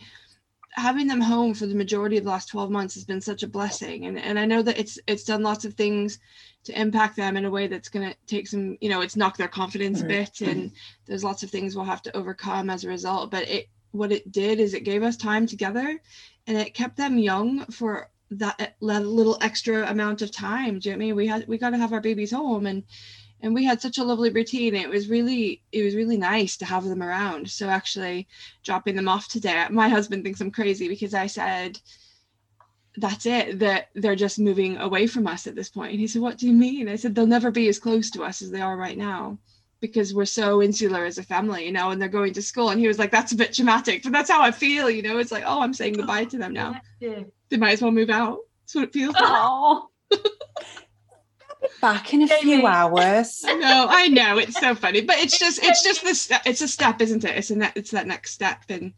having 0.75 1.07
them 1.07 1.21
home 1.21 1.53
for 1.53 1.65
the 1.65 1.75
majority 1.75 2.17
of 2.17 2.23
the 2.23 2.29
last 2.29 2.49
12 2.49 2.71
months 2.71 2.95
has 2.95 3.05
been 3.05 3.21
such 3.21 3.43
a 3.43 3.47
blessing. 3.47 4.05
And 4.05 4.19
and 4.19 4.39
I 4.39 4.45
know 4.45 4.61
that 4.61 4.77
it's 4.79 4.99
it's 5.07 5.23
done 5.23 5.43
lots 5.43 5.65
of 5.65 5.73
things 5.73 6.19
to 6.65 6.79
impact 6.79 7.15
them 7.15 7.37
in 7.37 7.45
a 7.45 7.49
way 7.49 7.67
that's 7.67 7.89
going 7.89 8.09
to 8.09 8.15
take 8.25 8.47
some 8.47 8.77
you 8.81 8.89
know 8.89 9.01
it's 9.01 9.15
knocked 9.15 9.37
their 9.37 9.47
confidence 9.47 10.01
a 10.01 10.05
bit 10.05 10.41
and 10.41 10.71
there's 11.05 11.23
lots 11.23 11.43
of 11.43 11.49
things 11.49 11.75
we'll 11.75 11.85
have 11.85 12.01
to 12.03 12.15
overcome 12.15 12.69
as 12.69 12.83
a 12.83 12.89
result. 12.89 13.31
But 13.31 13.47
it 13.47 13.69
what 13.91 14.11
it 14.11 14.31
did 14.31 14.59
is 14.59 14.73
it 14.73 14.83
gave 14.83 15.03
us 15.03 15.17
time 15.17 15.45
together 15.45 16.01
and 16.47 16.57
it 16.57 16.73
kept 16.73 16.97
them 16.97 17.17
young 17.17 17.65
for 17.65 18.09
that 18.31 18.75
little 18.81 19.37
extra 19.41 19.87
amount 19.87 20.23
of 20.23 20.31
time 20.31 20.79
do 20.79 20.89
you 20.89 20.95
know 20.95 20.97
what 20.97 21.03
I 21.03 21.05
mean? 21.05 21.15
We 21.15 21.27
had 21.27 21.47
we 21.47 21.57
got 21.57 21.69
to 21.71 21.77
have 21.77 21.93
our 21.93 22.01
babies 22.01 22.31
home 22.31 22.65
and 22.65 22.83
and 23.43 23.53
we 23.53 23.65
had 23.65 23.81
such 23.81 23.97
a 23.97 24.03
lovely 24.03 24.29
routine. 24.29 24.73
It 24.73 24.89
was 24.89 25.09
really 25.09 25.61
it 25.71 25.83
was 25.83 25.95
really 25.95 26.17
nice 26.17 26.57
to 26.57 26.65
have 26.65 26.85
them 26.85 27.03
around. 27.03 27.49
So 27.51 27.69
actually 27.69 28.27
dropping 28.63 28.95
them 28.95 29.09
off 29.09 29.27
today 29.27 29.67
my 29.69 29.89
husband 29.89 30.23
thinks 30.23 30.41
i'm 30.41 30.49
crazy 30.49 30.87
because 30.87 31.13
i 31.13 31.27
said 31.27 31.79
that's 32.95 33.25
it. 33.25 33.59
That 33.59 33.89
they're 33.95 34.15
just 34.15 34.37
moving 34.37 34.77
away 34.77 35.07
from 35.07 35.25
us 35.25 35.47
at 35.47 35.55
this 35.55 35.69
point. 35.69 35.91
And 35.91 35.99
he 35.99 36.07
said 36.07 36.21
what 36.21 36.37
do 36.37 36.47
you 36.47 36.53
mean? 36.53 36.87
I 36.87 36.95
said 36.95 37.13
they'll 37.13 37.25
never 37.27 37.51
be 37.51 37.67
as 37.67 37.79
close 37.79 38.09
to 38.11 38.23
us 38.23 38.41
as 38.41 38.51
they 38.51 38.61
are 38.61 38.77
right 38.77 38.97
now 38.97 39.37
because 39.79 40.13
we're 40.13 40.25
so 40.25 40.61
insular 40.61 41.03
as 41.03 41.17
a 41.17 41.23
family 41.23 41.65
you 41.65 41.71
know 41.71 41.89
and 41.89 42.01
they're 42.01 42.07
going 42.07 42.33
to 42.33 42.41
school. 42.41 42.69
And 42.69 42.79
he 42.79 42.87
was 42.87 42.99
like 42.99 43.11
that's 43.11 43.33
a 43.33 43.35
bit 43.35 43.53
traumatic 43.53 44.03
but 44.03 44.13
that's 44.13 44.29
how 44.29 44.41
i 44.41 44.51
feel 44.51 44.89
you 44.89 45.01
know? 45.01 45.17
It's 45.17 45.31
like 45.31 45.43
oh 45.45 45.61
i'm 45.61 45.73
saying 45.73 45.93
goodbye 45.93 46.25
to 46.25 46.37
them 46.37 46.53
now. 46.53 46.79
They 47.49 47.57
might 47.57 47.73
as 47.73 47.81
well 47.81 47.91
move 47.91 48.09
out. 48.09 48.39
That's 48.61 48.75
what 48.75 48.83
it 48.85 48.93
feels 48.93 49.15
like. 49.15 49.23
Oh, 49.25 49.89
back 51.81 52.13
in 52.13 52.21
a 52.23 52.27
few 52.27 52.65
hours. 52.67 53.43
I 53.45 53.53
know, 53.55 53.87
I 53.89 54.07
know. 54.07 54.37
It's 54.37 54.59
so 54.59 54.75
funny, 54.75 55.01
but 55.01 55.17
it's 55.17 55.37
just, 55.37 55.63
it's 55.63 55.83
just 55.83 56.03
this. 56.03 56.21
Step, 56.21 56.41
it's 56.45 56.61
a 56.61 56.67
step, 56.67 57.01
isn't 57.01 57.23
it? 57.23 57.35
It's 57.37 57.51
a, 57.51 57.55
ne- 57.55 57.71
it's 57.75 57.91
that 57.91 58.07
next 58.07 58.31
step, 58.31 58.63
and 58.69 58.93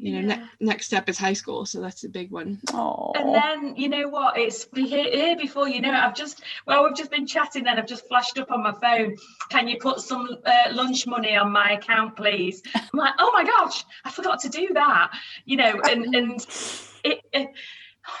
you 0.00 0.12
know, 0.22 0.28
Yeah. 0.28 0.36
ne- 0.36 0.66
next 0.66 0.86
step 0.86 1.08
is 1.08 1.18
high 1.18 1.32
school, 1.32 1.66
so 1.66 1.80
that's 1.80 2.04
a 2.04 2.08
big 2.08 2.30
one. 2.30 2.60
Oh, 2.72 3.12
And 3.16 3.34
then 3.34 3.76
you 3.76 3.88
know 3.88 4.08
what? 4.08 4.38
It's 4.38 4.68
here, 4.74 5.10
here 5.10 5.36
before 5.36 5.68
you 5.68 5.80
know 5.80 5.88
it. 5.90 5.96
I've 5.96 6.14
just 6.14 6.42
well, 6.66 6.84
we've 6.84 6.94
just 6.96 7.10
been 7.10 7.26
chatting. 7.26 7.64
Then 7.64 7.78
I've 7.78 7.86
just 7.86 8.06
flashed 8.06 8.38
up 8.38 8.50
on 8.52 8.62
my 8.62 8.72
phone. 8.80 9.16
Can 9.50 9.66
you 9.66 9.78
put 9.80 10.00
some 10.00 10.28
uh, 10.46 10.68
lunch 10.72 11.06
money 11.06 11.36
on 11.36 11.50
my 11.50 11.72
account, 11.72 12.16
please? 12.16 12.62
I'm 12.74 12.82
like, 12.94 13.14
oh 13.18 13.30
my 13.34 13.44
gosh, 13.44 13.84
I 14.04 14.10
forgot 14.12 14.38
to 14.42 14.48
do 14.48 14.68
that. 14.74 15.10
You 15.44 15.56
know, 15.56 15.80
and 15.90 16.14
and 16.14 16.46
it. 17.04 17.20
it 17.32 17.48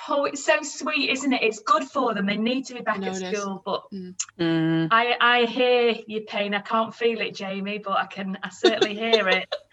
Oh, 0.08 0.24
it's 0.24 0.44
so 0.44 0.62
sweet, 0.62 1.10
isn't 1.10 1.32
it? 1.32 1.42
It's 1.42 1.60
good 1.60 1.84
for 1.84 2.14
them. 2.14 2.26
They 2.26 2.36
need 2.36 2.66
to 2.66 2.74
be 2.74 2.80
back 2.80 3.02
at 3.02 3.16
school. 3.16 3.62
But 3.64 3.84
Mm. 4.38 4.88
I, 4.90 5.16
I 5.20 5.44
hear 5.46 5.96
your 6.06 6.22
pain. 6.22 6.54
I 6.54 6.60
can't 6.60 6.94
feel 6.94 7.20
it, 7.20 7.34
Jamie, 7.34 7.78
but 7.78 7.98
I 7.98 8.06
can. 8.06 8.38
I 8.42 8.50
certainly 8.50 8.94
hear 8.94 9.28
it. 9.28 9.54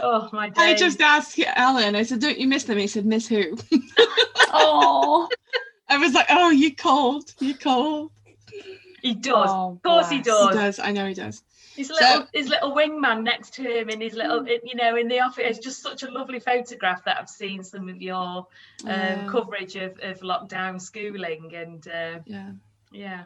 Oh 0.00 0.30
my 0.32 0.48
days. 0.48 0.56
I 0.56 0.74
just 0.74 1.00
asked 1.00 1.38
Alan. 1.40 1.96
I 1.96 2.04
said, 2.04 2.20
"Don't 2.20 2.38
you 2.38 2.46
miss 2.46 2.64
them?" 2.64 2.78
He 2.78 2.86
said, 2.86 3.04
"Miss 3.04 3.26
who?" 3.26 3.58
oh, 4.52 5.28
I 5.88 5.98
was 5.98 6.14
like, 6.14 6.26
"Oh, 6.30 6.50
you 6.50 6.74
cold? 6.74 7.34
You 7.40 7.54
cold?" 7.54 8.10
He 9.04 9.14
does. 9.14 9.50
Oh, 9.50 9.72
of 9.72 9.82
course 9.82 10.08
he 10.08 10.22
does. 10.22 10.48
He 10.48 10.54
does. 10.58 10.78
I 10.78 10.90
know 10.90 11.06
he 11.06 11.12
does. 11.12 11.42
His 11.76 11.88
So- 11.88 11.94
little 11.94 12.26
his 12.32 12.48
little 12.48 12.74
wingman 12.74 13.22
next 13.22 13.52
to 13.54 13.62
him 13.62 13.90
in 13.90 14.00
his 14.00 14.14
little 14.14 14.48
you 14.48 14.74
know 14.76 14.96
in 14.96 15.08
the 15.08 15.20
office 15.20 15.44
it's 15.46 15.58
just 15.58 15.82
such 15.82 16.02
a 16.04 16.10
lovely 16.10 16.40
photograph 16.40 17.04
that 17.04 17.18
I've 17.20 17.28
seen 17.28 17.62
some 17.62 17.88
of 17.90 18.00
your 18.00 18.46
um, 18.86 18.88
Um, 18.88 19.28
coverage 19.28 19.76
of, 19.76 19.98
of 20.00 20.20
lockdown 20.20 20.80
schooling 20.80 21.54
and 21.54 21.86
uh, 21.86 22.20
yeah. 22.24 22.50
yeah 22.92 23.24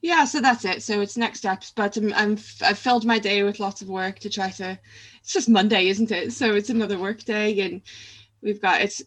yeah 0.00 0.24
so 0.26 0.40
that's 0.40 0.64
it 0.64 0.82
so 0.82 1.00
it's 1.00 1.16
next 1.16 1.38
steps 1.38 1.72
but 1.74 1.96
I'm, 1.96 2.12
I'm 2.14 2.32
i've 2.62 2.78
filled 2.78 3.04
my 3.04 3.18
day 3.18 3.42
with 3.42 3.58
lots 3.60 3.82
of 3.82 3.88
work 3.88 4.18
to 4.20 4.30
try 4.30 4.50
to 4.50 4.78
it's 5.20 5.32
just 5.32 5.48
monday 5.48 5.88
isn't 5.88 6.12
it 6.12 6.32
so 6.32 6.54
it's 6.54 6.70
another 6.70 6.98
work 6.98 7.24
day 7.24 7.58
and 7.60 7.80
we've 8.42 8.60
got 8.60 8.80
it's 8.82 9.02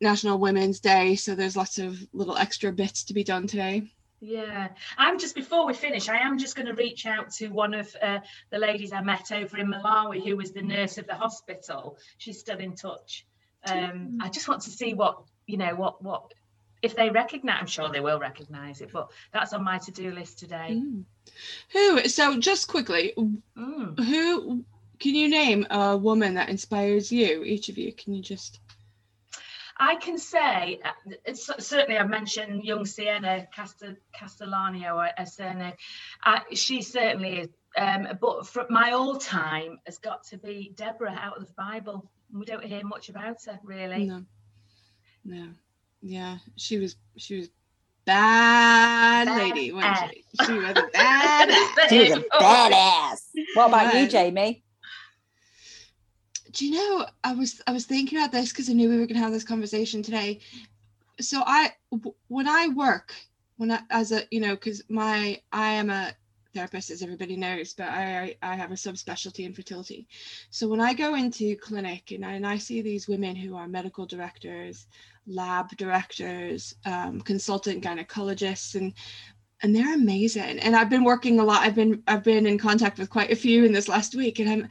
national 0.00 0.38
women's 0.38 0.80
day 0.80 1.16
so 1.16 1.34
there's 1.34 1.56
lots 1.56 1.78
of 1.78 1.98
little 2.12 2.36
extra 2.36 2.70
bits 2.72 3.04
to 3.04 3.14
be 3.14 3.24
done 3.24 3.46
today 3.46 3.90
yeah. 4.20 4.68
I'm 4.96 5.18
just 5.18 5.34
before 5.34 5.66
we 5.66 5.74
finish 5.74 6.08
I 6.08 6.18
am 6.18 6.38
just 6.38 6.56
going 6.56 6.66
to 6.66 6.74
reach 6.74 7.06
out 7.06 7.30
to 7.34 7.48
one 7.48 7.74
of 7.74 7.94
uh, 8.02 8.18
the 8.50 8.58
ladies 8.58 8.92
I 8.92 9.00
met 9.00 9.30
over 9.32 9.56
in 9.58 9.68
Malawi 9.68 10.24
who 10.24 10.36
was 10.36 10.52
the 10.52 10.62
nurse 10.62 10.98
of 10.98 11.06
the 11.06 11.14
hospital. 11.14 11.98
She's 12.18 12.38
still 12.38 12.58
in 12.58 12.74
touch. 12.74 13.26
Um, 13.64 14.18
I 14.20 14.28
just 14.28 14.48
want 14.48 14.62
to 14.62 14.70
see 14.70 14.94
what 14.94 15.22
you 15.46 15.56
know 15.56 15.74
what 15.74 16.02
what 16.02 16.32
if 16.80 16.94
they 16.94 17.10
recognize 17.10 17.58
I'm 17.60 17.66
sure 17.66 17.88
they 17.88 18.00
will 18.00 18.20
recognize 18.20 18.80
it 18.80 18.90
but 18.92 19.10
that's 19.32 19.52
on 19.52 19.64
my 19.64 19.78
to-do 19.78 20.12
list 20.12 20.38
today. 20.38 20.80
Mm. 20.80 21.04
who 21.72 22.08
so 22.08 22.38
just 22.38 22.68
quickly 22.68 23.14
Mm. 23.16 23.98
who 23.98 24.64
can 24.98 25.14
you 25.14 25.28
name 25.28 25.66
a 25.70 25.96
woman 25.96 26.34
that 26.34 26.48
inspires 26.48 27.12
you 27.12 27.44
each 27.44 27.68
of 27.68 27.78
you? 27.78 27.92
Can 27.92 28.14
you 28.14 28.22
just 28.22 28.60
I 29.78 29.96
can 29.96 30.18
say, 30.18 30.80
uh, 30.84 30.90
it's, 31.24 31.50
certainly 31.58 31.98
I've 31.98 32.10
mentioned 32.10 32.64
young 32.64 32.84
Siena 32.84 33.46
Castel, 33.54 33.94
Castellano 34.12 34.96
or 34.96 35.08
Asene. 35.18 35.74
Uh, 36.24 36.40
she 36.52 36.82
certainly 36.82 37.40
is. 37.40 37.48
Um, 37.76 38.08
but 38.20 38.46
for 38.46 38.66
my 38.70 38.92
all 38.92 39.16
time 39.16 39.78
has 39.86 39.98
got 39.98 40.24
to 40.24 40.38
be 40.38 40.72
Deborah 40.74 41.16
out 41.20 41.36
of 41.36 41.46
the 41.46 41.52
Bible. 41.52 42.10
We 42.32 42.44
don't 42.44 42.64
hear 42.64 42.84
much 42.84 43.08
about 43.08 43.44
her 43.46 43.60
really. 43.62 44.06
no 44.06 44.24
no 45.24 45.48
yeah 46.00 46.38
she 46.56 46.78
was 46.78 46.96
she 47.16 47.38
was 47.38 47.50
bad 48.04 49.28
lady 49.28 49.72
wasn't 49.72 50.12
she 50.12 50.24
she 50.46 50.52
was 50.52 50.70
a 50.70 50.88
bad 50.92 51.50
she 51.88 51.98
was 51.98 52.12
a 52.12 52.24
badass. 52.40 53.20
What 53.54 53.68
about 53.68 53.94
you, 53.94 54.08
Jamie? 54.08 54.64
Do 56.52 56.66
you 56.66 56.74
know 56.74 57.06
i 57.24 57.32
was 57.34 57.60
i 57.66 57.72
was 57.72 57.84
thinking 57.86 58.18
about 58.18 58.32
this 58.32 58.50
because 58.50 58.68
i 58.70 58.72
knew 58.72 58.88
we 58.88 58.96
were 58.96 59.06
going 59.06 59.16
to 59.16 59.22
have 59.22 59.32
this 59.32 59.44
conversation 59.44 60.02
today. 60.02 60.40
So 61.20 61.42
i 61.46 61.72
w- 61.90 62.14
when 62.28 62.48
i 62.48 62.68
work 62.68 63.12
when 63.56 63.72
i 63.72 63.80
as 63.90 64.12
a 64.12 64.22
you 64.30 64.40
know 64.40 64.54
because 64.54 64.82
my 64.88 65.40
i 65.52 65.70
am 65.70 65.90
a 65.90 66.12
therapist 66.54 66.90
as 66.90 67.02
everybody 67.02 67.36
knows 67.36 67.74
but 67.74 67.88
i 67.88 68.34
i 68.42 68.54
have 68.54 68.70
a 68.70 68.74
subspecialty 68.74 69.44
in 69.44 69.52
fertility. 69.52 70.06
So 70.50 70.68
when 70.68 70.80
i 70.80 70.94
go 70.94 71.14
into 71.14 71.56
clinic 71.56 72.12
and 72.12 72.24
I, 72.24 72.32
and 72.32 72.46
I 72.46 72.56
see 72.58 72.80
these 72.80 73.08
women 73.08 73.36
who 73.36 73.56
are 73.56 73.68
medical 73.68 74.06
directors 74.06 74.86
lab 75.26 75.68
directors 75.76 76.74
um, 76.86 77.20
consultant 77.20 77.84
gynecologists 77.84 78.74
and 78.74 78.94
and 79.62 79.74
they're 79.74 79.94
amazing. 79.94 80.60
And 80.60 80.74
i've 80.76 80.90
been 80.90 81.04
working 81.04 81.40
a 81.40 81.44
lot 81.44 81.62
i've 81.62 81.74
been 81.74 82.02
i've 82.06 82.24
been 82.24 82.46
in 82.46 82.58
contact 82.58 82.98
with 82.98 83.10
quite 83.10 83.32
a 83.32 83.36
few 83.36 83.64
in 83.64 83.72
this 83.72 83.88
last 83.88 84.14
week 84.14 84.38
and 84.38 84.48
i'm 84.48 84.68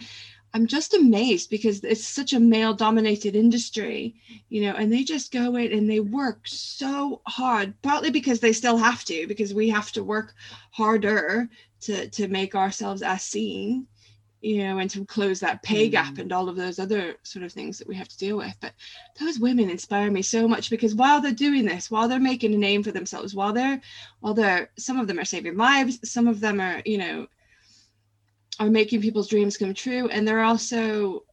I'm 0.57 0.65
just 0.65 0.95
amazed 0.95 1.51
because 1.51 1.83
it's 1.83 2.03
such 2.03 2.33
a 2.33 2.39
male 2.39 2.73
dominated 2.73 3.35
industry, 3.35 4.15
you 4.49 4.61
know, 4.63 4.73
and 4.73 4.91
they 4.91 5.03
just 5.03 5.31
go 5.31 5.55
in 5.55 5.71
and 5.71 5.87
they 5.87 5.99
work 5.99 6.47
so 6.47 7.21
hard, 7.27 7.79
partly 7.83 8.09
because 8.09 8.39
they 8.39 8.53
still 8.53 8.77
have 8.77 9.05
to, 9.05 9.27
because 9.27 9.53
we 9.53 9.69
have 9.69 9.91
to 9.91 10.03
work 10.03 10.33
harder 10.71 11.47
to 11.81 12.09
to 12.09 12.27
make 12.27 12.55
ourselves 12.55 13.03
as 13.03 13.21
seen, 13.21 13.85
you 14.41 14.57
know, 14.57 14.79
and 14.79 14.89
to 14.89 15.05
close 15.05 15.39
that 15.41 15.61
pay 15.61 15.89
gap 15.89 16.15
Mm. 16.15 16.21
and 16.21 16.33
all 16.33 16.49
of 16.49 16.55
those 16.55 16.79
other 16.79 17.17
sort 17.21 17.45
of 17.45 17.51
things 17.53 17.77
that 17.77 17.87
we 17.87 17.95
have 17.95 18.07
to 18.07 18.17
deal 18.17 18.37
with. 18.37 18.55
But 18.59 18.73
those 19.19 19.37
women 19.39 19.69
inspire 19.69 20.09
me 20.09 20.23
so 20.23 20.47
much 20.47 20.71
because 20.71 20.95
while 20.95 21.21
they're 21.21 21.31
doing 21.33 21.65
this, 21.65 21.91
while 21.91 22.07
they're 22.07 22.31
making 22.31 22.55
a 22.55 22.57
name 22.57 22.81
for 22.81 22.91
themselves, 22.91 23.35
while 23.35 23.53
they're 23.53 23.79
while 24.21 24.33
they're 24.33 24.71
some 24.75 24.99
of 24.99 25.05
them 25.07 25.19
are 25.19 25.25
saving 25.25 25.55
lives, 25.55 25.99
some 26.03 26.27
of 26.27 26.39
them 26.39 26.59
are, 26.59 26.81
you 26.83 26.97
know, 26.97 27.27
are 28.59 28.69
making 28.69 29.01
people's 29.01 29.27
dreams 29.27 29.57
come 29.57 29.73
true 29.73 30.07
and 30.09 30.27
they're 30.27 30.43
also 30.43 31.23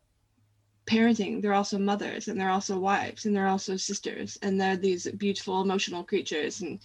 parenting 0.87 1.41
they're 1.41 1.55
also 1.55 1.79
mothers 1.79 2.29
and 2.29 2.39
they're 2.39 2.51
also 2.51 2.79
wives 2.79 3.25
and 3.25 3.35
they're 3.35 3.49
also 3.49 3.77
sisters 3.77 4.37
and 4.43 4.61
they're 4.61 4.77
these 4.77 5.07
beautiful 5.13 5.63
emotional 5.63 6.05
creatures 6.05 6.61
and 6.61 6.79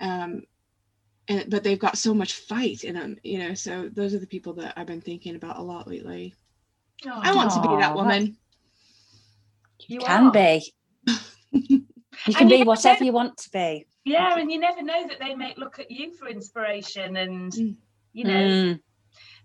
um 0.00 0.42
and 1.28 1.50
but 1.50 1.62
they've 1.62 1.78
got 1.78 1.98
so 1.98 2.14
much 2.14 2.32
fight 2.34 2.84
in 2.84 2.94
them 2.94 3.16
you 3.22 3.38
know 3.38 3.52
so 3.52 3.90
those 3.92 4.14
are 4.14 4.18
the 4.18 4.26
people 4.26 4.54
that 4.54 4.72
i've 4.78 4.86
been 4.86 5.00
thinking 5.00 5.36
about 5.36 5.58
a 5.58 5.62
lot 5.62 5.86
lately 5.86 6.34
Oh, 7.06 7.20
i 7.22 7.34
want 7.34 7.50
to 7.50 7.60
be 7.60 7.68
that 7.76 7.94
woman 7.94 8.36
you 9.88 9.98
can 10.00 10.28
are. 10.28 10.32
be. 10.32 10.72
You 12.26 12.34
can 12.34 12.48
you 12.48 12.54
be 12.54 12.58
never 12.58 12.68
whatever 12.68 13.00
know- 13.00 13.06
you 13.06 13.12
want 13.12 13.36
to 13.38 13.50
be. 13.50 13.86
Yeah, 14.04 14.38
and 14.38 14.50
you 14.50 14.58
never 14.58 14.80
know 14.82 15.06
that 15.08 15.18
they 15.20 15.34
may 15.34 15.52
look 15.58 15.78
at 15.78 15.90
you 15.90 16.12
for 16.14 16.26
inspiration, 16.28 17.16
and 17.16 17.52
Mm. 17.52 17.76
you 18.14 18.24
know, 18.24 18.30
Mm, 18.30 18.72
y- 18.72 18.80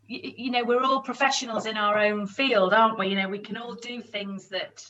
you 0.10 0.52
know, 0.52 0.64
we're 0.64 0.84
all 0.84 1.02
professionals 1.02 1.66
in 1.66 1.78
our 1.78 1.98
own 2.00 2.28
field, 2.28 2.74
aren't 2.74 2.98
we? 2.98 3.08
You 3.10 3.16
know, 3.16 3.30
we 3.30 3.40
can 3.40 3.58
all 3.58 3.76
do 3.76 4.02
things 4.02 4.50
that 4.50 4.84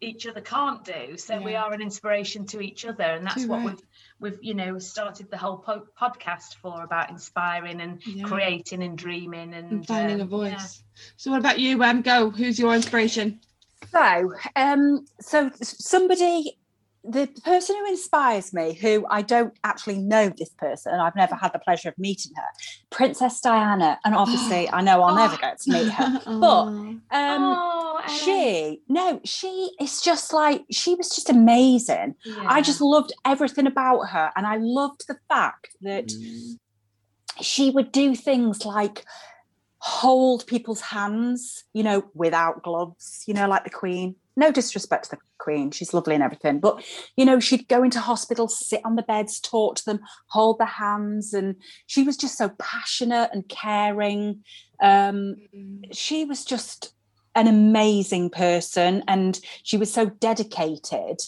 each 0.00 0.26
other 0.26 0.42
can't 0.42 0.84
do. 0.84 1.16
So 1.16 1.40
we 1.40 1.54
are 1.54 1.72
an 1.72 1.80
inspiration 1.80 2.44
to 2.48 2.60
each 2.60 2.84
other, 2.84 3.02
and 3.02 3.26
that's 3.26 3.42
Too 3.42 3.48
what 3.48 3.56
right. 3.64 3.66
we've 3.66 3.82
we've 4.20 4.38
you 4.42 4.54
know 4.54 4.78
started 4.78 5.30
the 5.30 5.38
whole 5.38 5.56
po- 5.58 5.86
podcast 5.98 6.56
for 6.60 6.82
about 6.84 7.10
inspiring 7.10 7.80
and 7.80 8.00
Yeah. 8.06 8.24
creating 8.24 8.82
and 8.82 8.96
dreaming 8.96 9.54
and, 9.54 9.72
and 9.72 9.86
finding 9.86 10.20
a 10.20 10.24
um, 10.24 10.28
voice 10.28 10.50
yeah. 10.50 11.02
so 11.16 11.30
what 11.30 11.40
about 11.40 11.58
you 11.58 11.82
um 11.82 12.02
go 12.02 12.30
who's 12.30 12.58
your 12.58 12.74
inspiration 12.74 13.40
So, 13.90 14.32
um, 14.56 15.04
so 15.20 15.50
somebody, 15.62 16.58
the 17.08 17.26
person 17.44 17.76
who 17.76 17.86
inspires 17.86 18.52
me, 18.52 18.74
who 18.74 19.06
I 19.08 19.22
don't 19.22 19.54
actually 19.64 19.98
know 19.98 20.28
this 20.36 20.50
person, 20.50 20.94
I've 20.94 21.16
never 21.16 21.34
had 21.34 21.52
the 21.52 21.58
pleasure 21.58 21.88
of 21.88 21.98
meeting 21.98 22.32
her, 22.36 22.44
Princess 22.90 23.40
Diana, 23.40 23.98
and 24.04 24.14
obviously 24.22 24.68
I 24.70 24.80
know 24.80 25.02
I'll 25.02 25.14
never 25.16 25.36
get 25.36 25.60
to 25.62 25.72
meet 25.72 25.90
her. 25.90 26.20
But 26.40 26.66
um, 26.66 27.02
oh, 27.12 28.00
she, 28.24 28.80
no, 28.88 29.20
she 29.24 29.70
is 29.80 30.00
just 30.00 30.32
like 30.32 30.64
she 30.70 30.94
was 30.94 31.08
just 31.10 31.30
amazing. 31.30 32.14
I 32.46 32.60
just 32.62 32.80
loved 32.80 33.12
everything 33.24 33.66
about 33.66 34.02
her, 34.10 34.30
and 34.36 34.46
I 34.46 34.56
loved 34.58 35.06
the 35.08 35.16
fact 35.28 35.68
that 35.82 36.06
Mm. 36.06 36.58
she 37.40 37.70
would 37.70 37.92
do 37.92 38.14
things 38.14 38.64
like 38.64 39.04
hold 39.78 40.46
people's 40.46 40.80
hands, 40.80 41.64
you 41.72 41.82
know, 41.82 42.04
without 42.14 42.62
gloves, 42.62 43.22
you 43.26 43.34
know, 43.34 43.46
like 43.48 43.64
the 43.64 43.70
Queen. 43.70 44.16
No 44.36 44.50
disrespect 44.50 45.04
to 45.04 45.10
the 45.12 45.18
Queen, 45.46 45.70
she's 45.70 45.94
lovely 45.94 46.14
and 46.14 46.24
everything, 46.24 46.58
but 46.58 46.82
you 47.16 47.24
know, 47.24 47.38
she'd 47.38 47.68
go 47.68 47.84
into 47.84 48.00
hospitals, 48.00 48.58
sit 48.58 48.80
on 48.84 48.96
the 48.96 49.02
beds, 49.02 49.38
talk 49.38 49.76
to 49.76 49.84
them, 49.84 50.00
hold 50.26 50.58
their 50.58 50.66
hands, 50.66 51.32
and 51.32 51.54
she 51.86 52.02
was 52.02 52.16
just 52.16 52.36
so 52.36 52.48
passionate 52.58 53.30
and 53.32 53.48
caring. 53.48 54.42
Um, 54.82 55.36
she 55.92 56.24
was 56.24 56.44
just 56.44 56.92
an 57.36 57.46
amazing 57.46 58.30
person, 58.30 59.04
and 59.06 59.38
she 59.62 59.76
was 59.76 59.92
so 59.92 60.06
dedicated. 60.06 61.20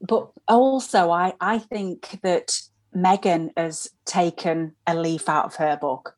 But 0.00 0.30
also, 0.48 1.12
I 1.12 1.34
I 1.40 1.60
think 1.60 2.18
that 2.24 2.58
Meghan 3.06 3.50
has 3.56 3.88
taken 4.04 4.74
a 4.84 4.96
leaf 4.96 5.28
out 5.28 5.44
of 5.46 5.54
her 5.56 5.76
book. 5.76 6.16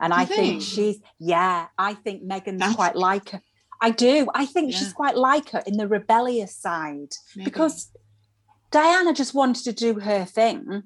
And 0.00 0.14
I 0.14 0.24
think 0.24 0.38
think? 0.38 0.62
she's, 0.62 1.00
yeah, 1.18 1.66
I 1.76 1.92
think 1.94 2.22
Meghan's 2.22 2.60
That's- 2.60 2.76
quite 2.76 2.96
like 2.96 3.30
her. 3.30 3.42
I 3.80 3.90
do. 3.90 4.28
I 4.34 4.44
think 4.46 4.72
Yeah. 4.72 4.78
she's 4.78 4.92
quite 4.92 5.16
like 5.16 5.50
her 5.50 5.62
in 5.66 5.76
the 5.76 5.86
rebellious 5.88 6.54
side 6.56 7.12
Maybe. 7.36 7.44
because 7.50 7.90
Diana 8.70 9.12
just 9.14 9.34
wanted 9.34 9.64
to 9.64 9.72
do 9.72 10.00
her 10.00 10.24
thing. 10.24 10.82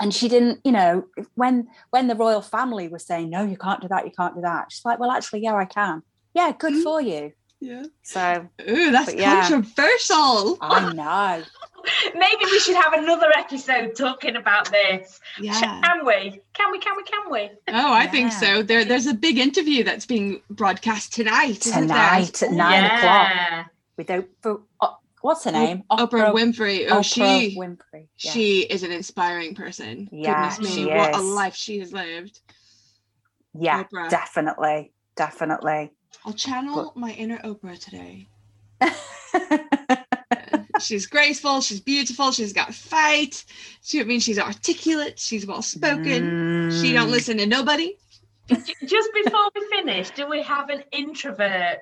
And 0.00 0.12
she 0.12 0.28
didn't, 0.28 0.60
you 0.64 0.72
know, 0.72 1.04
when 1.36 1.68
when 1.90 2.08
the 2.08 2.16
royal 2.16 2.42
family 2.42 2.88
was 2.88 3.06
saying, 3.06 3.30
no, 3.30 3.44
you 3.44 3.56
can't 3.56 3.80
do 3.80 3.86
that, 3.88 4.04
you 4.04 4.10
can't 4.10 4.34
do 4.34 4.40
that. 4.40 4.72
She's 4.72 4.84
like, 4.84 4.98
well, 4.98 5.10
actually, 5.12 5.40
yeah, 5.42 5.54
I 5.54 5.66
can. 5.66 6.02
Yeah, 6.34 6.50
good 6.58 6.72
Mhm. 6.74 6.82
for 6.82 7.00
you. 7.00 7.32
yeah 7.60 7.84
So 8.02 8.48
Ooh, 8.68 8.90
that's 8.90 9.14
yeah. 9.14 9.48
controversial 9.48 10.58
I 10.60 10.92
know. 10.92 11.44
Maybe 12.14 12.44
we 12.44 12.58
should 12.58 12.76
have 12.76 12.92
another 12.94 13.30
episode 13.36 13.94
talking 13.96 14.36
about 14.36 14.70
this. 14.70 15.20
yeah 15.40 15.80
Can 15.82 16.06
we? 16.06 16.40
Can 16.52 16.72
we? 16.72 16.78
Can 16.78 16.96
we? 16.96 17.02
Can 17.04 17.30
we? 17.30 17.50
Oh, 17.68 17.92
I 17.92 18.06
think 18.06 18.32
so. 18.32 18.62
There, 18.62 18.84
there's 18.84 19.06
a 19.06 19.14
big 19.14 19.38
interview 19.38 19.84
that's 19.84 20.06
being 20.06 20.40
broadcast 20.50 21.12
tonight. 21.12 21.66
isn't? 21.66 21.82
Tonight 21.82 22.42
at 22.42 22.52
nine 22.52 22.84
o'clock 22.84 23.00
yeah. 23.02 23.64
with 23.96 24.06
Oprah. 24.08 24.62
oh, 24.80 24.96
what's 25.20 25.44
her 25.44 25.52
name? 25.52 25.82
Oprah 25.90 26.32
Winfrey. 26.32 26.86
Oh, 26.88 26.98
Oprah 26.98 27.04
she 27.04 27.56
Winfrey. 27.58 28.08
yeah. 28.18 28.30
she 28.30 28.60
is 28.62 28.82
an 28.82 28.92
inspiring 28.92 29.54
person. 29.54 30.08
Yeah, 30.12 30.50
Goodness 30.50 30.76
me, 30.76 30.84
she 30.84 30.86
what 30.86 31.14
a 31.14 31.20
life 31.20 31.54
she 31.54 31.78
has 31.80 31.92
lived. 31.92 32.40
yeah, 33.54 33.84
Oprah. 33.84 34.10
definitely, 34.10 34.92
definitely. 35.16 35.92
I'll 36.24 36.32
channel 36.32 36.92
my 36.96 37.12
inner 37.12 37.38
Oprah 37.38 37.78
today. 37.78 38.28
yeah, 40.74 40.80
She's 40.80 41.06
graceful. 41.06 41.60
She's 41.60 41.80
beautiful. 41.80 42.32
She's 42.32 42.52
got 42.52 42.74
fight. 42.74 43.44
She 43.82 44.00
I 44.00 44.04
mean 44.04 44.20
she's 44.20 44.38
articulate. 44.38 45.18
She's 45.18 45.46
well 45.46 45.62
spoken. 45.62 46.34
She 46.68 46.92
Mm. 46.92 46.94
don't 46.94 47.10
listen 47.10 47.38
to 47.38 47.46
nobody. 47.46 47.96
Just 48.48 49.10
before 49.14 49.50
we 49.54 49.66
finish, 49.70 50.10
do 50.10 50.28
we 50.28 50.42
have 50.42 50.68
an 50.70 50.84
introvert? 50.92 51.80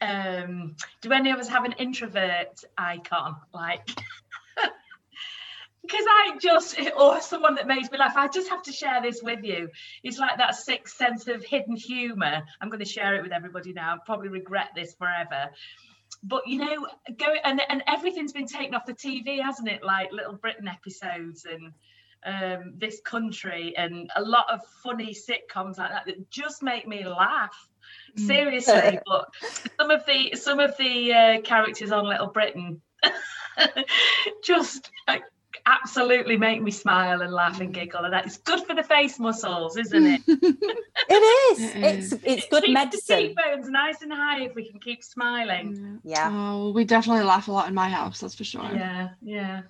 Um, 0.00 0.76
do 1.02 1.12
any 1.12 1.30
of 1.30 1.38
us 1.38 1.48
have 1.48 1.64
an 1.64 1.72
introvert 1.78 2.64
icon? 2.76 3.36
Like, 3.52 3.86
because 5.82 6.04
I 6.08 6.36
just, 6.40 6.76
or 6.98 7.20
someone 7.20 7.54
that 7.56 7.66
makes 7.66 7.90
me 7.90 7.98
laugh, 7.98 8.14
I 8.16 8.28
just 8.28 8.48
have 8.48 8.62
to 8.64 8.72
share 8.72 9.00
this 9.02 9.22
with 9.22 9.44
you. 9.44 9.68
It's 10.02 10.18
like 10.18 10.38
that 10.38 10.54
sixth 10.54 10.96
sense 10.96 11.28
of 11.28 11.44
hidden 11.44 11.76
humor. 11.76 12.42
I'm 12.60 12.68
going 12.68 12.80
to 12.80 12.84
share 12.90 13.14
it 13.16 13.22
with 13.22 13.32
everybody 13.32 13.72
now. 13.72 13.92
I'll 13.92 13.98
probably 14.04 14.28
regret 14.28 14.70
this 14.74 14.94
forever. 14.94 15.50
But 16.22 16.46
you 16.46 16.58
know, 16.58 16.86
go 17.18 17.34
and, 17.44 17.60
and 17.68 17.82
everything's 17.86 18.32
been 18.32 18.46
taken 18.46 18.74
off 18.74 18.86
the 18.86 18.94
TV, 18.94 19.42
hasn't 19.42 19.68
it? 19.68 19.82
Like 19.82 20.12
Little 20.12 20.34
Britain 20.34 20.68
episodes 20.68 21.46
and 21.50 21.72
um, 22.24 22.74
this 22.76 23.00
country 23.00 23.74
and 23.76 24.10
a 24.16 24.22
lot 24.22 24.44
of 24.50 24.60
funny 24.82 25.14
sitcoms 25.14 25.78
like 25.78 25.90
that 25.90 26.04
that 26.06 26.30
just 26.30 26.62
make 26.62 26.86
me 26.86 27.06
laugh 27.06 27.56
Mm. 28.16 28.26
seriously 28.26 28.98
but 29.06 29.28
some 29.78 29.90
of 29.90 30.04
the 30.06 30.36
some 30.36 30.58
of 30.58 30.76
the 30.76 31.12
uh, 31.12 31.40
characters 31.42 31.92
on 31.92 32.08
little 32.08 32.26
britain 32.28 32.80
just 34.44 34.90
like, 35.06 35.22
absolutely 35.66 36.36
make 36.36 36.62
me 36.62 36.70
smile 36.70 37.22
and 37.22 37.32
laugh 37.32 37.60
and 37.60 37.74
giggle 37.74 38.04
and 38.04 38.12
that's 38.12 38.38
good 38.38 38.60
for 38.66 38.74
the 38.74 38.82
face 38.82 39.18
muscles 39.18 39.76
isn't 39.76 40.06
it 40.06 40.22
it 41.10 41.58
is. 41.58 41.74
It 41.74 41.82
It's 41.82 42.12
it's 42.24 42.48
good 42.48 42.62
Keep 42.64 42.70
the 42.70 42.72
medicine. 42.72 43.18
cheekbones 43.18 43.68
nice 43.68 44.02
and 44.02 44.12
high 44.12 44.42
if 44.42 44.54
we 44.54 44.68
can 44.70 44.80
keep 44.80 45.02
smiling 45.02 45.76
mm. 45.76 45.98
Yeah. 46.04 46.30
Oh, 46.32 46.72
we 46.72 46.84
definitely 46.84 47.24
laugh 47.24 47.48
a 47.48 47.52
lot 47.52 47.68
in 47.68 47.74
my 47.74 47.88
house. 47.88 48.20
That's 48.20 48.34
for 48.34 48.44
sure. 48.44 48.70
yeah 48.72 49.10
yeah 49.22 49.62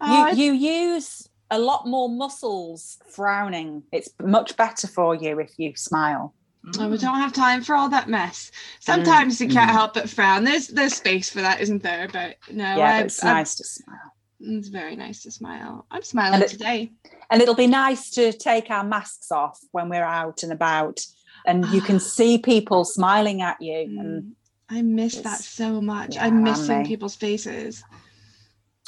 Oh, 0.00 0.12
You 0.12 0.22
uh, 0.24 0.32
you 0.32 0.52
use 0.52 1.28
a 1.50 1.58
lot 1.58 1.86
more 1.86 2.08
muscles 2.08 2.98
frowning. 3.10 3.82
It's 3.92 4.08
much 4.22 4.56
better 4.56 4.86
for 4.86 5.14
you 5.14 5.38
if 5.40 5.52
you 5.58 5.74
smile. 5.76 6.34
Oh, 6.78 6.88
we 6.88 6.96
don't 6.96 7.18
have 7.18 7.32
time 7.32 7.62
for 7.62 7.74
all 7.74 7.88
that 7.88 8.08
mess. 8.08 8.50
Mm. 8.50 8.82
Sometimes 8.84 9.40
you 9.40 9.48
can't 9.48 9.70
mm. 9.70 9.74
help 9.74 9.94
but 9.94 10.08
frown. 10.08 10.44
There's 10.44 10.68
there's 10.68 10.94
space 10.94 11.28
for 11.30 11.40
that, 11.40 11.60
isn't 11.60 11.82
there? 11.82 12.08
But 12.12 12.36
no, 12.50 12.76
yeah, 12.76 12.94
I, 12.94 12.98
but 13.00 13.06
it's 13.06 13.24
I- 13.24 13.32
nice 13.32 13.54
to 13.56 13.64
smile. 13.64 14.11
It's 14.42 14.68
very 14.68 14.96
nice 14.96 15.22
to 15.22 15.30
smile. 15.30 15.86
I'm 15.90 16.02
smiling 16.02 16.34
And 16.34 16.42
it- 16.42 16.50
today. 16.50 16.92
And 17.30 17.40
it'll 17.40 17.54
be 17.54 17.66
nice 17.66 18.10
to 18.10 18.32
take 18.32 18.70
our 18.70 18.84
masks 18.84 19.30
off 19.32 19.58
when 19.72 19.88
we're 19.88 20.04
out 20.04 20.42
and 20.42 20.52
about 20.52 21.00
and 21.46 21.64
you 21.70 21.80
can 21.80 21.98
see 21.98 22.38
people 22.38 22.84
smiling 22.84 23.40
at 23.42 23.60
you. 23.60 23.74
And 23.98 24.22
Mm, 24.22 24.30
I 24.68 24.82
miss 24.82 25.16
that 25.22 25.38
so 25.40 25.80
much. 25.80 26.14
yeah, 26.14 26.26
I 26.26 26.30
miss 26.30 26.58
and 26.58 26.66
seeing 26.66 26.78
me. 26.82 26.86
people's 26.86 27.16
faces. 27.16 27.82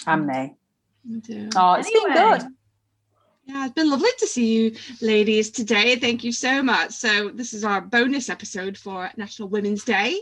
I'm 0.06 0.26
me. 0.26 0.34
I 1.14 1.18
do. 1.20 1.48
Oh, 1.56 1.72
it's 1.74 1.90
been 1.90 2.12
good. 2.12 2.42
Yeah, 3.46 3.64
it's 3.66 3.74
been 3.74 3.90
lovely 3.90 4.10
to 4.20 4.26
see 4.26 4.54
you 4.56 4.76
ladies 5.02 5.50
today. 5.50 5.96
Thank 5.96 6.22
you 6.24 6.32
so 6.32 6.62
much. 6.62 6.92
So 6.92 7.28
this 7.30 7.52
is 7.52 7.64
our 7.64 7.80
bonus 7.80 8.28
episode 8.28 8.76
for 8.78 9.10
National 9.16 9.48
Women's 9.48 9.84
Day. 9.84 10.20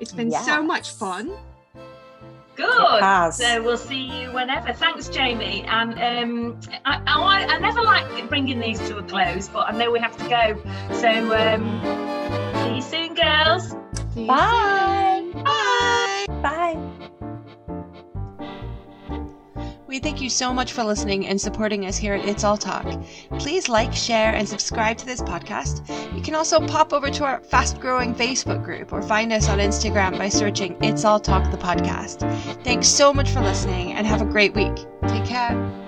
It's 0.00 0.12
been 0.12 0.30
so 0.30 0.62
much 0.62 0.90
fun. 0.90 1.32
Good 2.56 3.00
has. 3.02 3.36
so 3.38 3.62
we'll 3.62 3.76
see 3.76 4.22
you 4.22 4.32
whenever 4.32 4.72
thanks 4.72 5.08
jamie 5.08 5.62
and 5.68 5.94
um 5.94 6.60
I, 6.84 7.00
I 7.06 7.46
i 7.54 7.58
never 7.58 7.82
like 7.82 8.28
bringing 8.28 8.60
these 8.60 8.78
to 8.88 8.98
a 8.98 9.02
close 9.02 9.48
but 9.48 9.68
i 9.68 9.76
know 9.76 9.90
we 9.90 10.00
have 10.00 10.16
to 10.16 10.28
go 10.28 10.94
so 10.94 11.08
um 11.34 11.80
see 12.64 12.74
you 12.76 12.82
soon 12.82 13.14
girls 13.14 13.74
See 14.14 14.22
you 14.22 14.26
Bye. 14.26 15.30
soon. 15.32 15.42
Bye. 15.42 16.26
Bye. 16.42 17.10
We 19.92 19.98
thank 19.98 20.22
you 20.22 20.30
so 20.30 20.54
much 20.54 20.72
for 20.72 20.84
listening 20.84 21.26
and 21.26 21.38
supporting 21.38 21.84
us 21.84 21.98
here 21.98 22.14
at 22.14 22.26
It's 22.26 22.44
All 22.44 22.56
Talk. 22.56 22.86
Please 23.38 23.68
like, 23.68 23.92
share, 23.92 24.34
and 24.34 24.48
subscribe 24.48 24.96
to 24.96 25.04
this 25.04 25.20
podcast. 25.20 25.86
You 26.16 26.22
can 26.22 26.34
also 26.34 26.66
pop 26.66 26.94
over 26.94 27.10
to 27.10 27.24
our 27.24 27.42
fast 27.42 27.78
growing 27.78 28.14
Facebook 28.14 28.64
group 28.64 28.90
or 28.90 29.02
find 29.02 29.30
us 29.34 29.50
on 29.50 29.58
Instagram 29.58 30.16
by 30.16 30.30
searching 30.30 30.82
It's 30.82 31.04
All 31.04 31.20
Talk 31.20 31.50
the 31.50 31.58
podcast. 31.58 32.20
Thanks 32.64 32.88
so 32.88 33.12
much 33.12 33.28
for 33.28 33.42
listening 33.42 33.92
and 33.92 34.06
have 34.06 34.22
a 34.22 34.24
great 34.24 34.54
week. 34.54 34.76
Take 35.08 35.26
care. 35.26 35.81